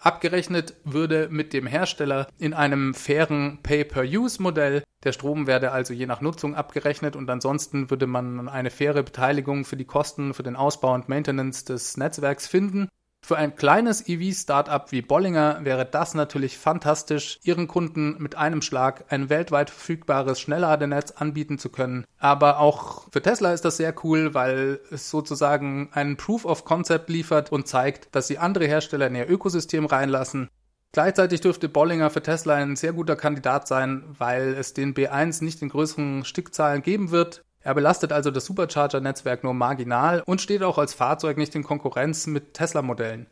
Abgerechnet 0.00 0.74
würde 0.84 1.28
mit 1.30 1.54
dem 1.54 1.66
Hersteller 1.66 2.26
in 2.38 2.52
einem 2.52 2.92
fairen 2.92 3.60
Pay-per-Use-Modell. 3.62 4.82
Der 5.04 5.12
Strom 5.12 5.46
werde 5.46 5.72
also 5.72 5.94
je 5.94 6.06
nach 6.06 6.20
Nutzung 6.20 6.54
abgerechnet 6.54 7.16
und 7.16 7.30
ansonsten 7.30 7.88
würde 7.88 8.06
man 8.06 8.50
eine 8.50 8.70
faire 8.70 9.02
Beteiligung 9.02 9.64
für 9.64 9.76
die 9.76 9.86
Kosten 9.86 10.34
für 10.34 10.42
den 10.42 10.56
Ausbau 10.56 10.92
und 10.92 11.08
Maintenance 11.08 11.64
des 11.64 11.96
Netzwerks 11.96 12.46
finden. 12.46 12.88
Für 13.24 13.36
ein 13.36 13.54
kleines 13.54 14.08
EV-Startup 14.08 14.90
wie 14.90 15.00
Bollinger 15.00 15.60
wäre 15.62 15.86
das 15.86 16.14
natürlich 16.14 16.58
fantastisch, 16.58 17.38
ihren 17.44 17.68
Kunden 17.68 18.16
mit 18.18 18.34
einem 18.34 18.62
Schlag 18.62 19.04
ein 19.10 19.30
weltweit 19.30 19.70
verfügbares 19.70 20.40
Schnellladenetz 20.40 21.12
anbieten 21.12 21.56
zu 21.56 21.68
können. 21.68 22.04
Aber 22.18 22.58
auch 22.58 23.06
für 23.12 23.22
Tesla 23.22 23.52
ist 23.52 23.64
das 23.64 23.76
sehr 23.76 23.94
cool, 24.02 24.34
weil 24.34 24.80
es 24.90 25.08
sozusagen 25.08 25.90
einen 25.92 26.16
Proof 26.16 26.44
of 26.44 26.64
Concept 26.64 27.08
liefert 27.10 27.52
und 27.52 27.68
zeigt, 27.68 28.12
dass 28.12 28.26
sie 28.26 28.38
andere 28.38 28.66
Hersteller 28.66 29.06
in 29.06 29.14
ihr 29.14 29.30
Ökosystem 29.30 29.86
reinlassen. 29.86 30.48
Gleichzeitig 30.90 31.40
dürfte 31.40 31.68
Bollinger 31.68 32.10
für 32.10 32.22
Tesla 32.24 32.56
ein 32.56 32.74
sehr 32.74 32.92
guter 32.92 33.14
Kandidat 33.14 33.68
sein, 33.68 34.04
weil 34.18 34.48
es 34.54 34.74
den 34.74 34.94
B1 34.94 35.44
nicht 35.44 35.62
in 35.62 35.68
größeren 35.68 36.24
Stückzahlen 36.24 36.82
geben 36.82 37.12
wird 37.12 37.44
er 37.62 37.74
belastet 37.74 38.12
also 38.12 38.30
das 38.30 38.44
Supercharger-Netzwerk 38.46 39.44
nur 39.44 39.54
marginal 39.54 40.22
und 40.26 40.40
steht 40.40 40.62
auch 40.62 40.78
als 40.78 40.94
Fahrzeug 40.94 41.36
nicht 41.36 41.54
in 41.54 41.62
Konkurrenz 41.62 42.26
mit 42.26 42.54
Tesla-Modellen. 42.54 43.26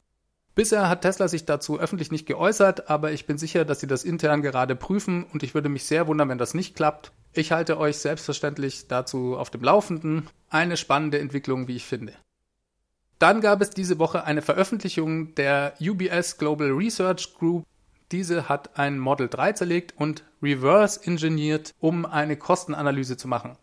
Bisher 0.55 0.89
hat 0.89 1.03
Tesla 1.03 1.29
sich 1.29 1.47
dazu 1.47 1.79
öffentlich 1.79 2.11
nicht 2.11 2.27
geäußert, 2.27 2.91
aber 2.91 3.13
ich 3.13 3.27
bin 3.27 3.39
sicher, 3.39 3.65
dass 3.65 3.81
sie 3.81 3.87
das 3.87 4.05
intern 4.05 4.43
gerade 4.43 4.77
prüfen 4.77 5.25
und 5.25 5.43
ich 5.43 5.55
würde 5.55 5.69
mich 5.69 5.85
sehr 5.85 6.07
wundern, 6.07 6.29
wenn 6.29 6.39
das 6.39 6.55
nicht 6.55 6.75
klappt. 6.75 7.13
Ich 7.33 7.53
halte 7.53 7.79
euch 7.79 7.99
selbstverständlich 7.99 8.89
dazu 8.89 9.37
auf 9.37 9.51
dem 9.51 9.63
Laufenden. 9.63 10.29
Eine 10.49 10.77
spannende 10.77 11.21
Entwicklung, 11.21 11.69
wie 11.69 11.77
ich 11.77 11.85
finde. 11.85 12.13
Dann 13.21 13.41
gab 13.41 13.61
es 13.61 13.71
diese 13.71 13.99
Woche 13.99 14.25
eine 14.25 14.43
Veröffentlichung 14.43 15.35
der 15.35 15.75
UBS 15.81 16.39
Global 16.39 16.71
Research 16.71 17.35
Group. 17.39 17.65
Diese 18.11 18.49
hat 18.49 18.79
ein 18.79 18.99
Model 18.99 19.29
3 19.29 19.53
zerlegt 19.53 19.95
und 19.97 20.25
reverse 20.43 21.01
engineert, 21.05 21.75
um 21.79 22.05
eine 22.05 22.37
Kostenanalyse 22.37 23.17
zu 23.17 23.29
machen. 23.29 23.57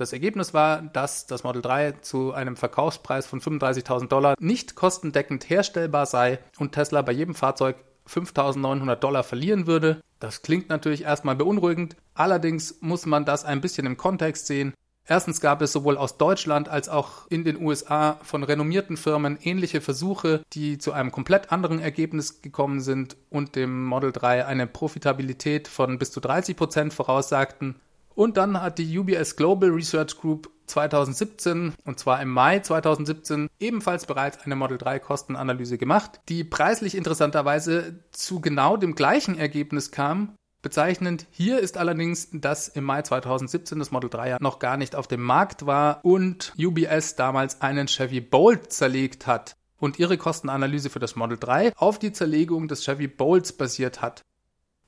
Das 0.00 0.14
Ergebnis 0.14 0.54
war, 0.54 0.80
dass 0.80 1.26
das 1.26 1.44
Model 1.44 1.60
3 1.60 1.92
zu 2.00 2.32
einem 2.32 2.56
Verkaufspreis 2.56 3.26
von 3.26 3.42
35.000 3.42 4.08
Dollar 4.08 4.34
nicht 4.40 4.74
kostendeckend 4.74 5.50
herstellbar 5.50 6.06
sei 6.06 6.38
und 6.58 6.72
Tesla 6.72 7.02
bei 7.02 7.12
jedem 7.12 7.34
Fahrzeug 7.34 7.76
5.900 8.08 8.94
Dollar 8.94 9.22
verlieren 9.24 9.66
würde. 9.66 10.00
Das 10.18 10.40
klingt 10.40 10.70
natürlich 10.70 11.02
erstmal 11.02 11.36
beunruhigend, 11.36 11.96
allerdings 12.14 12.80
muss 12.80 13.04
man 13.04 13.26
das 13.26 13.44
ein 13.44 13.60
bisschen 13.60 13.84
im 13.84 13.98
Kontext 13.98 14.46
sehen. 14.46 14.72
Erstens 15.06 15.42
gab 15.42 15.60
es 15.60 15.72
sowohl 15.72 15.98
aus 15.98 16.16
Deutschland 16.16 16.70
als 16.70 16.88
auch 16.88 17.26
in 17.28 17.44
den 17.44 17.60
USA 17.60 18.18
von 18.22 18.42
renommierten 18.42 18.96
Firmen 18.96 19.38
ähnliche 19.42 19.82
Versuche, 19.82 20.40
die 20.54 20.78
zu 20.78 20.92
einem 20.92 21.12
komplett 21.12 21.52
anderen 21.52 21.78
Ergebnis 21.78 22.40
gekommen 22.40 22.80
sind 22.80 23.18
und 23.28 23.54
dem 23.54 23.84
Model 23.84 24.12
3 24.12 24.46
eine 24.46 24.66
Profitabilität 24.66 25.68
von 25.68 25.98
bis 25.98 26.10
zu 26.10 26.20
30 26.20 26.56
Prozent 26.56 26.94
voraussagten. 26.94 27.74
Und 28.14 28.36
dann 28.36 28.60
hat 28.60 28.78
die 28.78 28.98
UBS 28.98 29.36
Global 29.36 29.70
Research 29.70 30.18
Group 30.18 30.50
2017, 30.66 31.74
und 31.84 31.98
zwar 31.98 32.20
im 32.22 32.28
Mai 32.28 32.60
2017, 32.60 33.48
ebenfalls 33.58 34.06
bereits 34.06 34.38
eine 34.44 34.56
Model 34.56 34.78
3 34.78 34.98
Kostenanalyse 34.98 35.78
gemacht, 35.78 36.20
die 36.28 36.44
preislich 36.44 36.94
interessanterweise 36.94 38.04
zu 38.12 38.40
genau 38.40 38.76
dem 38.76 38.94
gleichen 38.94 39.38
Ergebnis 39.38 39.90
kam, 39.90 40.34
Bezeichnend 40.62 41.26
hier 41.30 41.58
ist 41.58 41.78
allerdings, 41.78 42.28
dass 42.32 42.68
im 42.68 42.84
Mai 42.84 43.00
2017 43.00 43.78
das 43.78 43.92
Model 43.92 44.10
3 44.10 44.28
ja 44.28 44.36
noch 44.40 44.58
gar 44.58 44.76
nicht 44.76 44.94
auf 44.94 45.08
dem 45.08 45.22
Markt 45.22 45.64
war 45.64 46.04
und 46.04 46.52
UBS 46.58 47.16
damals 47.16 47.62
einen 47.62 47.86
Chevy 47.86 48.20
Bolt 48.20 48.70
zerlegt 48.70 49.26
hat 49.26 49.56
und 49.78 49.98
ihre 49.98 50.18
Kostenanalyse 50.18 50.90
für 50.90 50.98
das 50.98 51.16
Model 51.16 51.38
3 51.38 51.72
auf 51.76 51.98
die 51.98 52.12
Zerlegung 52.12 52.68
des 52.68 52.84
Chevy 52.84 53.08
Bolts 53.08 53.54
basiert 53.54 54.02
hat. 54.02 54.22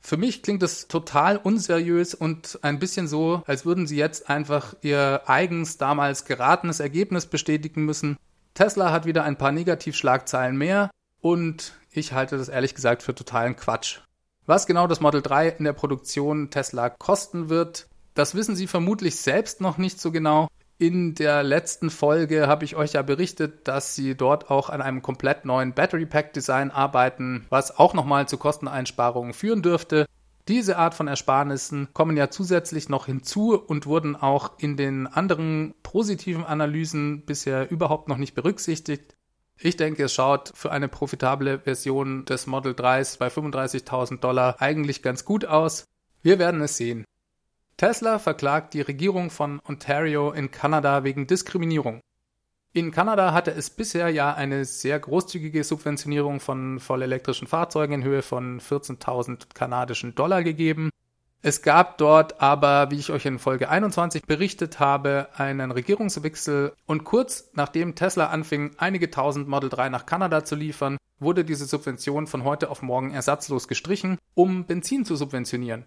Für 0.05 0.17
mich 0.17 0.43
klingt 0.43 0.63
das 0.63 0.89
total 0.89 1.37
unseriös 1.37 2.13
und 2.13 2.59
ein 2.63 2.81
bisschen 2.81 3.07
so, 3.07 3.43
als 3.47 3.65
würden 3.65 3.87
sie 3.87 3.97
jetzt 3.97 4.29
einfach 4.29 4.75
ihr 4.83 5.23
eigens 5.27 5.79
damals 5.79 6.25
geratenes 6.25 6.81
Ergebnis 6.81 7.27
bestätigen 7.27 7.85
müssen. 7.85 8.17
Tesla 8.55 8.91
hat 8.91 9.07
wieder 9.07 9.23
ein 9.23 9.39
paar 9.39 9.53
Negativschlagzeilen 9.53 10.57
mehr 10.57 10.91
und 11.21 11.75
ich 11.93 12.13
halte 12.13 12.37
das 12.37 12.49
ehrlich 12.49 12.75
gesagt 12.75 13.03
für 13.03 13.15
totalen 13.15 13.55
Quatsch. 13.55 14.01
Was 14.45 14.67
genau 14.67 14.89
das 14.89 15.01
Model 15.01 15.23
3 15.23 15.51
in 15.51 15.65
der 15.65 15.73
Produktion 15.73 16.51
Tesla 16.51 16.91
kosten 16.91 17.49
wird, 17.49 17.87
das 18.15 18.35
wissen 18.35 18.57
Sie 18.57 18.67
vermutlich 18.67 19.17
selbst 19.17 19.61
noch 19.61 19.79
nicht 19.79 20.01
so 20.01 20.11
genau. 20.11 20.49
In 20.83 21.15
der 21.15 21.45
letzten 21.45 21.91
Folge 21.91 22.49
habe 22.49 22.65
ich 22.65 22.75
euch 22.75 22.95
ja 22.95 23.03
berichtet, 23.03 23.69
dass 23.69 23.95
sie 23.95 24.17
dort 24.17 24.51
auch 24.51 24.69
an 24.69 24.83
einem 24.83 25.01
komplett 25.01 25.45
neuen 25.45 25.75
Battery 25.75 26.07
Pack 26.07 26.33
Design 26.33 26.73
arbeiten, 26.73 27.47
was 27.51 27.79
auch 27.79 27.95
nochmal 27.95 28.27
zu 28.27 28.37
Kosteneinsparungen 28.37 29.33
führen 29.33 29.63
dürfte. 29.63 30.07
Diese 30.49 30.79
Art 30.79 30.95
von 30.95 31.07
Ersparnissen 31.07 31.87
kommen 31.93 32.17
ja 32.17 32.31
zusätzlich 32.31 32.89
noch 32.89 33.07
hinzu 33.07 33.57
und 33.57 33.87
wurden 33.87 34.17
auch 34.17 34.59
in 34.59 34.77
den 34.77 35.07
anderen 35.07 35.73
positiven 35.85 36.45
Analysen 36.45 37.25
bisher 37.27 37.71
überhaupt 37.71 38.09
noch 38.09 38.19
nicht 38.19 38.35
berücksichtigt. 38.35 39.15
Ich 39.61 39.77
denke, 39.77 40.03
es 40.03 40.13
schaut 40.13 40.51
für 40.53 40.73
eine 40.73 40.89
profitable 40.89 41.61
Version 41.61 42.25
des 42.25 42.49
Model 42.49 42.73
3s 42.73 43.19
bei 43.19 43.29
35.000 43.29 44.19
Dollar 44.19 44.61
eigentlich 44.61 45.01
ganz 45.01 45.25
gut 45.25 45.45
aus. 45.45 45.85
Wir 46.23 46.41
werden 46.41 46.61
es 46.61 46.77
sehen. 46.77 47.05
Tesla 47.83 48.21
verklagt 48.21 48.75
die 48.75 48.81
Regierung 48.81 49.29
von 49.29 49.61
Ontario 49.67 50.31
in 50.31 50.53
Kanada 50.53 51.03
wegen 51.03 51.27
Diskriminierung. 51.27 52.01
In 52.73 52.93
Kanada 52.93 53.33
hatte 53.33 53.51
es 53.51 53.71
bisher 53.71 54.09
ja 54.09 54.33
eine 54.33 54.65
sehr 54.65 55.01
großzügige 55.01 55.65
Subventionierung 55.65 56.39
von 56.39 56.79
vollelektrischen 56.79 57.49
Fahrzeugen 57.49 57.95
in 57.95 58.05
Höhe 58.05 58.23
von 58.23 58.61
14.000 58.61 59.53
kanadischen 59.53 60.15
Dollar 60.15 60.45
gegeben. 60.45 60.91
Es 61.43 61.63
gab 61.63 61.99
dort 61.99 62.41
aber, 62.41 62.93
wie 62.93 63.01
ich 63.01 63.11
euch 63.11 63.27
in 63.27 63.41
Folge 63.41 63.69
21 63.69 64.27
berichtet 64.27 64.79
habe, 64.79 65.31
einen 65.35 65.73
Regierungswechsel 65.73 66.75
und 66.87 67.03
kurz 67.03 67.51
nachdem 67.55 67.97
Tesla 67.97 68.27
anfing, 68.27 68.77
einige 68.79 69.11
tausend 69.11 69.49
Model 69.49 69.71
3 69.71 69.89
nach 69.89 70.07
Kanada 70.07 70.45
zu 70.45 70.55
liefern, 70.55 70.99
wurde 71.19 71.45
diese 71.45 71.65
Subvention 71.65 72.29
von 72.29 72.45
heute 72.45 72.71
auf 72.71 72.81
morgen 72.81 73.11
ersatzlos 73.11 73.67
gestrichen, 73.67 74.19
um 74.35 74.67
Benzin 74.67 75.05
zu 75.05 75.17
subventionieren. 75.17 75.85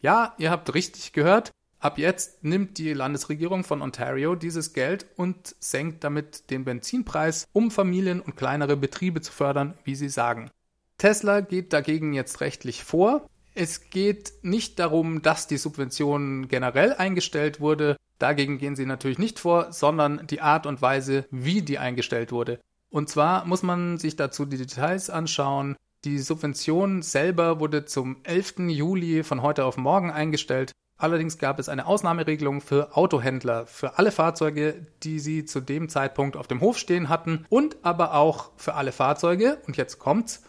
Ja, 0.00 0.34
ihr 0.38 0.50
habt 0.50 0.74
richtig 0.74 1.12
gehört. 1.12 1.52
Ab 1.78 1.98
jetzt 1.98 2.42
nimmt 2.42 2.78
die 2.78 2.92
Landesregierung 2.94 3.62
von 3.62 3.82
Ontario 3.82 4.34
dieses 4.34 4.72
Geld 4.72 5.06
und 5.16 5.54
senkt 5.60 6.04
damit 6.04 6.50
den 6.50 6.64
Benzinpreis, 6.64 7.46
um 7.52 7.70
Familien 7.70 8.20
und 8.20 8.36
kleinere 8.36 8.76
Betriebe 8.76 9.20
zu 9.20 9.32
fördern, 9.32 9.74
wie 9.84 9.94
sie 9.94 10.08
sagen. 10.08 10.50
Tesla 10.98 11.40
geht 11.40 11.72
dagegen 11.72 12.14
jetzt 12.14 12.40
rechtlich 12.40 12.82
vor. 12.82 13.28
Es 13.54 13.90
geht 13.90 14.32
nicht 14.42 14.78
darum, 14.78 15.22
dass 15.22 15.46
die 15.46 15.58
Subvention 15.58 16.48
generell 16.48 16.94
eingestellt 16.94 17.60
wurde. 17.60 17.96
Dagegen 18.18 18.58
gehen 18.58 18.76
sie 18.76 18.86
natürlich 18.86 19.18
nicht 19.18 19.38
vor, 19.38 19.72
sondern 19.72 20.26
die 20.26 20.40
Art 20.40 20.66
und 20.66 20.80
Weise, 20.80 21.26
wie 21.30 21.62
die 21.62 21.78
eingestellt 21.78 22.32
wurde. 22.32 22.60
Und 22.90 23.10
zwar 23.10 23.44
muss 23.44 23.62
man 23.62 23.98
sich 23.98 24.16
dazu 24.16 24.46
die 24.46 24.56
Details 24.56 25.10
anschauen. 25.10 25.76
Die 26.06 26.20
Subvention 26.20 27.02
selber 27.02 27.58
wurde 27.58 27.84
zum 27.84 28.18
11. 28.22 28.68
Juli 28.68 29.24
von 29.24 29.42
heute 29.42 29.64
auf 29.64 29.76
morgen 29.76 30.12
eingestellt. 30.12 30.70
Allerdings 30.96 31.36
gab 31.36 31.58
es 31.58 31.68
eine 31.68 31.84
Ausnahmeregelung 31.84 32.60
für 32.60 32.96
Autohändler, 32.96 33.66
für 33.66 33.98
alle 33.98 34.12
Fahrzeuge, 34.12 34.86
die 35.02 35.18
sie 35.18 35.46
zu 35.46 35.60
dem 35.60 35.88
Zeitpunkt 35.88 36.36
auf 36.36 36.46
dem 36.46 36.60
Hof 36.60 36.78
stehen 36.78 37.08
hatten 37.08 37.44
und 37.48 37.78
aber 37.82 38.14
auch 38.14 38.52
für 38.56 38.74
alle 38.74 38.92
Fahrzeuge, 38.92 39.58
und 39.66 39.76
jetzt 39.76 39.98
kommt's, 39.98 40.44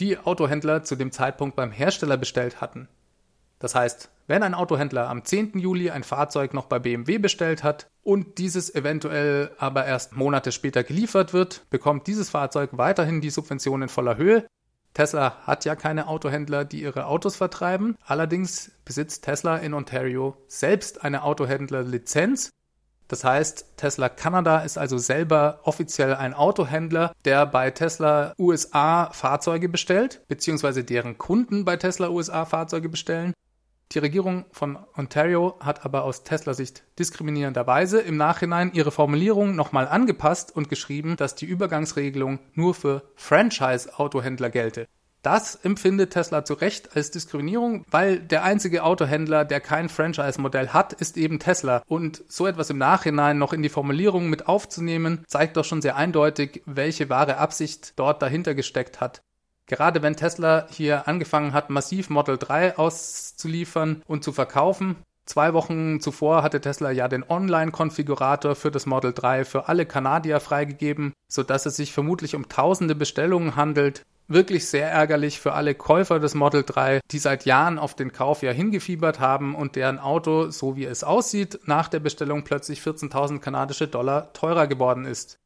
die 0.00 0.18
Autohändler 0.18 0.82
zu 0.82 0.96
dem 0.96 1.12
Zeitpunkt 1.12 1.56
beim 1.56 1.70
Hersteller 1.70 2.18
bestellt 2.18 2.60
hatten. 2.60 2.86
Das 3.58 3.74
heißt, 3.74 4.10
wenn 4.26 4.42
ein 4.42 4.52
Autohändler 4.52 5.08
am 5.08 5.24
10. 5.24 5.58
Juli 5.58 5.88
ein 5.88 6.04
Fahrzeug 6.04 6.52
noch 6.52 6.66
bei 6.66 6.78
BMW 6.78 7.16
bestellt 7.16 7.64
hat 7.64 7.88
und 8.02 8.36
dieses 8.36 8.74
eventuell 8.74 9.52
aber 9.56 9.86
erst 9.86 10.14
Monate 10.14 10.52
später 10.52 10.84
geliefert 10.84 11.32
wird, 11.32 11.62
bekommt 11.70 12.06
dieses 12.06 12.28
Fahrzeug 12.28 12.72
weiterhin 12.72 13.22
die 13.22 13.30
Subvention 13.30 13.80
in 13.80 13.88
voller 13.88 14.18
Höhe. 14.18 14.46
Tesla 14.94 15.36
hat 15.46 15.64
ja 15.64 15.76
keine 15.76 16.08
Autohändler, 16.08 16.64
die 16.64 16.82
ihre 16.82 17.06
Autos 17.06 17.36
vertreiben. 17.36 17.96
Allerdings 18.04 18.72
besitzt 18.84 19.24
Tesla 19.24 19.56
in 19.56 19.74
Ontario 19.74 20.36
selbst 20.48 21.04
eine 21.04 21.22
Autohändlerlizenz 21.22 22.50
das 23.10 23.24
heißt, 23.24 23.76
Tesla 23.76 24.08
Kanada 24.08 24.60
ist 24.60 24.78
also 24.78 24.96
selber 24.96 25.58
offiziell 25.64 26.14
ein 26.14 26.32
Autohändler, 26.32 27.12
der 27.24 27.44
bei 27.44 27.72
Tesla 27.72 28.34
USA 28.38 29.10
Fahrzeuge 29.12 29.68
bestellt, 29.68 30.22
beziehungsweise 30.28 30.84
deren 30.84 31.18
Kunden 31.18 31.64
bei 31.64 31.76
Tesla 31.76 32.08
USA 32.08 32.44
Fahrzeuge 32.44 32.88
bestellen. 32.88 33.32
Die 33.92 33.98
Regierung 33.98 34.44
von 34.52 34.78
Ontario 34.96 35.56
hat 35.58 35.84
aber 35.84 36.04
aus 36.04 36.22
Tesla-Sicht 36.22 36.84
diskriminierenderweise 37.00 38.00
im 38.00 38.16
Nachhinein 38.16 38.70
ihre 38.72 38.92
Formulierung 38.92 39.56
nochmal 39.56 39.88
angepasst 39.88 40.54
und 40.54 40.68
geschrieben, 40.68 41.16
dass 41.16 41.34
die 41.34 41.46
Übergangsregelung 41.46 42.38
nur 42.54 42.74
für 42.74 43.02
Franchise-Autohändler 43.16 44.48
gelte. 44.48 44.86
Das 45.22 45.56
empfindet 45.56 46.12
Tesla 46.12 46.44
zu 46.44 46.54
Recht 46.54 46.96
als 46.96 47.10
Diskriminierung, 47.10 47.84
weil 47.90 48.20
der 48.20 48.44
einzige 48.44 48.84
Autohändler, 48.84 49.44
der 49.44 49.60
kein 49.60 49.88
Franchise-Modell 49.88 50.68
hat, 50.68 50.92
ist 50.92 51.16
eben 51.16 51.40
Tesla. 51.40 51.82
Und 51.86 52.22
so 52.28 52.46
etwas 52.46 52.70
im 52.70 52.78
Nachhinein 52.78 53.38
noch 53.38 53.52
in 53.52 53.62
die 53.62 53.68
Formulierung 53.68 54.30
mit 54.30 54.46
aufzunehmen, 54.46 55.24
zeigt 55.26 55.56
doch 55.56 55.64
schon 55.64 55.82
sehr 55.82 55.96
eindeutig, 55.96 56.62
welche 56.64 57.10
wahre 57.10 57.38
Absicht 57.38 57.98
dort 57.98 58.22
dahinter 58.22 58.54
gesteckt 58.54 59.00
hat. 59.00 59.20
Gerade 59.70 60.02
wenn 60.02 60.16
Tesla 60.16 60.66
hier 60.68 61.06
angefangen 61.06 61.52
hat, 61.52 61.70
massiv 61.70 62.10
Model 62.10 62.38
3 62.38 62.76
auszuliefern 62.76 64.02
und 64.08 64.24
zu 64.24 64.32
verkaufen, 64.32 64.96
Zwei 65.26 65.54
Wochen 65.54 66.00
zuvor 66.00 66.42
hatte 66.42 66.60
Tesla 66.60 66.90
ja 66.90 67.06
den 67.06 67.22
Online-Konfigurator 67.22 68.56
für 68.56 68.72
das 68.72 68.86
Model 68.86 69.12
3 69.12 69.44
für 69.44 69.68
alle 69.68 69.86
Kanadier 69.86 70.40
freigegeben, 70.40 71.12
sodass 71.28 71.66
es 71.66 71.76
sich 71.76 71.92
vermutlich 71.92 72.34
um 72.34 72.48
tausende 72.48 72.96
Bestellungen 72.96 73.54
handelt, 73.54 74.02
wirklich 74.26 74.66
sehr 74.66 74.90
ärgerlich 74.90 75.38
für 75.38 75.52
alle 75.52 75.76
Käufer 75.76 76.18
des 76.18 76.34
Model 76.34 76.64
3, 76.64 76.98
die 77.12 77.20
seit 77.20 77.44
Jahren 77.44 77.78
auf 77.78 77.94
den 77.94 78.10
Kauf 78.10 78.42
ja 78.42 78.50
hingefiebert 78.50 79.20
haben 79.20 79.54
und 79.54 79.76
deren 79.76 80.00
Auto, 80.00 80.50
so 80.50 80.74
wie 80.74 80.86
es 80.86 81.04
aussieht, 81.04 81.60
nach 81.64 81.86
der 81.86 82.00
Bestellung 82.00 82.42
plötzlich 82.42 82.80
14.000 82.80 83.38
kanadische 83.38 83.86
Dollar 83.86 84.32
teurer 84.32 84.66
geworden 84.66 85.04
ist. 85.04 85.38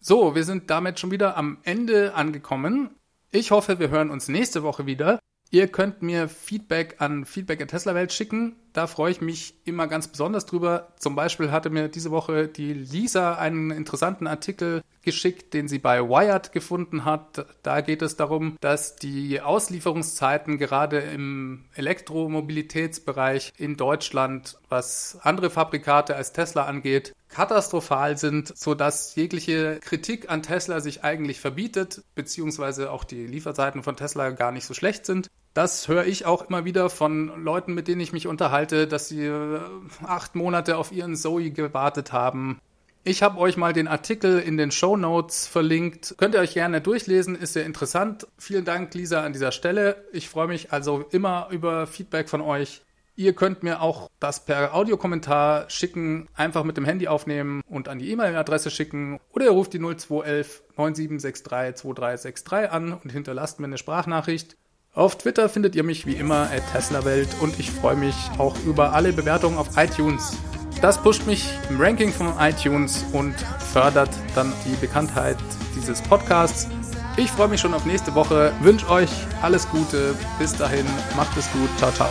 So, 0.00 0.34
wir 0.34 0.44
sind 0.44 0.70
damit 0.70 0.98
schon 0.98 1.10
wieder 1.10 1.36
am 1.36 1.58
Ende 1.62 2.14
angekommen. 2.14 2.88
Ich 3.30 3.50
hoffe, 3.50 3.78
wir 3.78 3.90
hören 3.90 4.10
uns 4.10 4.28
nächste 4.28 4.62
Woche 4.62 4.86
wieder. 4.86 5.18
Ihr 5.50 5.68
könnt 5.68 6.02
mir 6.02 6.28
Feedback 6.28 6.96
an 6.98 7.24
Feedback 7.24 7.60
at 7.62 7.68
Tesla 7.68 7.94
Welt 7.94 8.12
schicken. 8.12 8.56
Da 8.72 8.86
freue 8.88 9.12
ich 9.12 9.20
mich 9.20 9.54
immer 9.64 9.86
ganz 9.86 10.08
besonders 10.08 10.44
drüber. 10.44 10.92
Zum 10.98 11.14
Beispiel 11.14 11.52
hatte 11.52 11.70
mir 11.70 11.88
diese 11.88 12.10
Woche 12.10 12.48
die 12.48 12.72
Lisa 12.72 13.36
einen 13.36 13.70
interessanten 13.70 14.26
Artikel 14.26 14.82
geschickt, 15.02 15.54
den 15.54 15.68
sie 15.68 15.78
bei 15.78 16.02
Wired 16.02 16.52
gefunden 16.52 17.04
hat. 17.04 17.46
Da 17.62 17.80
geht 17.80 18.02
es 18.02 18.16
darum, 18.16 18.56
dass 18.60 18.96
die 18.96 19.40
Auslieferungszeiten 19.40 20.58
gerade 20.58 20.98
im 20.98 21.64
Elektromobilitätsbereich 21.74 23.52
in 23.56 23.76
Deutschland, 23.76 24.58
was 24.68 25.18
andere 25.22 25.48
Fabrikate 25.48 26.16
als 26.16 26.32
Tesla 26.32 26.64
angeht, 26.64 27.12
katastrophal 27.36 28.16
sind, 28.16 28.56
sodass 28.56 29.14
jegliche 29.14 29.78
Kritik 29.80 30.30
an 30.30 30.42
Tesla 30.42 30.80
sich 30.80 31.04
eigentlich 31.04 31.38
verbietet, 31.38 32.02
beziehungsweise 32.14 32.90
auch 32.90 33.04
die 33.04 33.26
Lieferzeiten 33.26 33.82
von 33.82 33.94
Tesla 33.94 34.30
gar 34.30 34.52
nicht 34.52 34.64
so 34.64 34.72
schlecht 34.72 35.04
sind. 35.04 35.28
Das 35.52 35.86
höre 35.86 36.06
ich 36.06 36.24
auch 36.24 36.48
immer 36.48 36.64
wieder 36.64 36.88
von 36.88 37.44
Leuten, 37.44 37.74
mit 37.74 37.88
denen 37.88 38.00
ich 38.00 38.14
mich 38.14 38.26
unterhalte, 38.26 38.86
dass 38.86 39.08
sie 39.08 39.26
äh, 39.26 39.60
acht 40.02 40.34
Monate 40.34 40.78
auf 40.78 40.92
ihren 40.92 41.14
Zoe 41.14 41.50
gewartet 41.50 42.10
haben. 42.10 42.58
Ich 43.04 43.22
habe 43.22 43.38
euch 43.38 43.58
mal 43.58 43.74
den 43.74 43.86
Artikel 43.86 44.38
in 44.38 44.56
den 44.56 44.70
Show 44.70 44.96
Notes 44.96 45.46
verlinkt. 45.46 46.14
Könnt 46.16 46.34
ihr 46.34 46.40
euch 46.40 46.54
gerne 46.54 46.80
durchlesen, 46.80 47.36
ist 47.36 47.52
sehr 47.52 47.66
interessant. 47.66 48.26
Vielen 48.38 48.64
Dank, 48.64 48.94
Lisa, 48.94 49.22
an 49.22 49.34
dieser 49.34 49.52
Stelle. 49.52 50.06
Ich 50.12 50.30
freue 50.30 50.48
mich 50.48 50.72
also 50.72 51.04
immer 51.10 51.48
über 51.50 51.86
Feedback 51.86 52.30
von 52.30 52.40
euch. 52.40 52.80
Ihr 53.18 53.32
könnt 53.32 53.62
mir 53.62 53.80
auch 53.80 54.10
das 54.20 54.44
per 54.44 54.74
Audiokommentar 54.74 55.70
schicken, 55.70 56.28
einfach 56.34 56.64
mit 56.64 56.76
dem 56.76 56.84
Handy 56.84 57.08
aufnehmen 57.08 57.62
und 57.66 57.88
an 57.88 57.98
die 57.98 58.10
E-Mail-Adresse 58.10 58.70
schicken. 58.70 59.18
Oder 59.32 59.46
ihr 59.46 59.52
ruft 59.52 59.72
die 59.72 59.78
0211 59.78 60.62
9763 60.76 61.76
2363 61.76 62.70
an 62.70 62.92
und 62.92 63.10
hinterlasst 63.10 63.58
mir 63.58 63.66
eine 63.66 63.78
Sprachnachricht. 63.78 64.58
Auf 64.92 65.16
Twitter 65.16 65.48
findet 65.48 65.74
ihr 65.74 65.82
mich 65.82 66.06
wie 66.06 66.14
immer 66.14 66.50
at 66.50 66.62
TeslaWelt 66.72 67.28
und 67.40 67.58
ich 67.58 67.70
freue 67.70 67.96
mich 67.96 68.14
auch 68.36 68.54
über 68.66 68.92
alle 68.92 69.14
Bewertungen 69.14 69.56
auf 69.56 69.78
iTunes. 69.78 70.36
Das 70.82 71.02
pusht 71.02 71.26
mich 71.26 71.50
im 71.70 71.80
Ranking 71.80 72.12
von 72.12 72.34
iTunes 72.38 73.02
und 73.14 73.34
fördert 73.72 74.10
dann 74.34 74.52
die 74.66 74.76
Bekanntheit 74.76 75.38
dieses 75.74 76.02
Podcasts. 76.02 76.68
Ich 77.16 77.30
freue 77.30 77.48
mich 77.48 77.62
schon 77.62 77.72
auf 77.72 77.86
nächste 77.86 78.14
Woche, 78.14 78.52
wünsche 78.60 78.90
euch 78.90 79.10
alles 79.40 79.66
Gute, 79.70 80.14
bis 80.38 80.54
dahin, 80.54 80.84
macht 81.16 81.34
es 81.38 81.50
gut, 81.52 81.70
ciao, 81.78 81.90
ciao. 81.92 82.10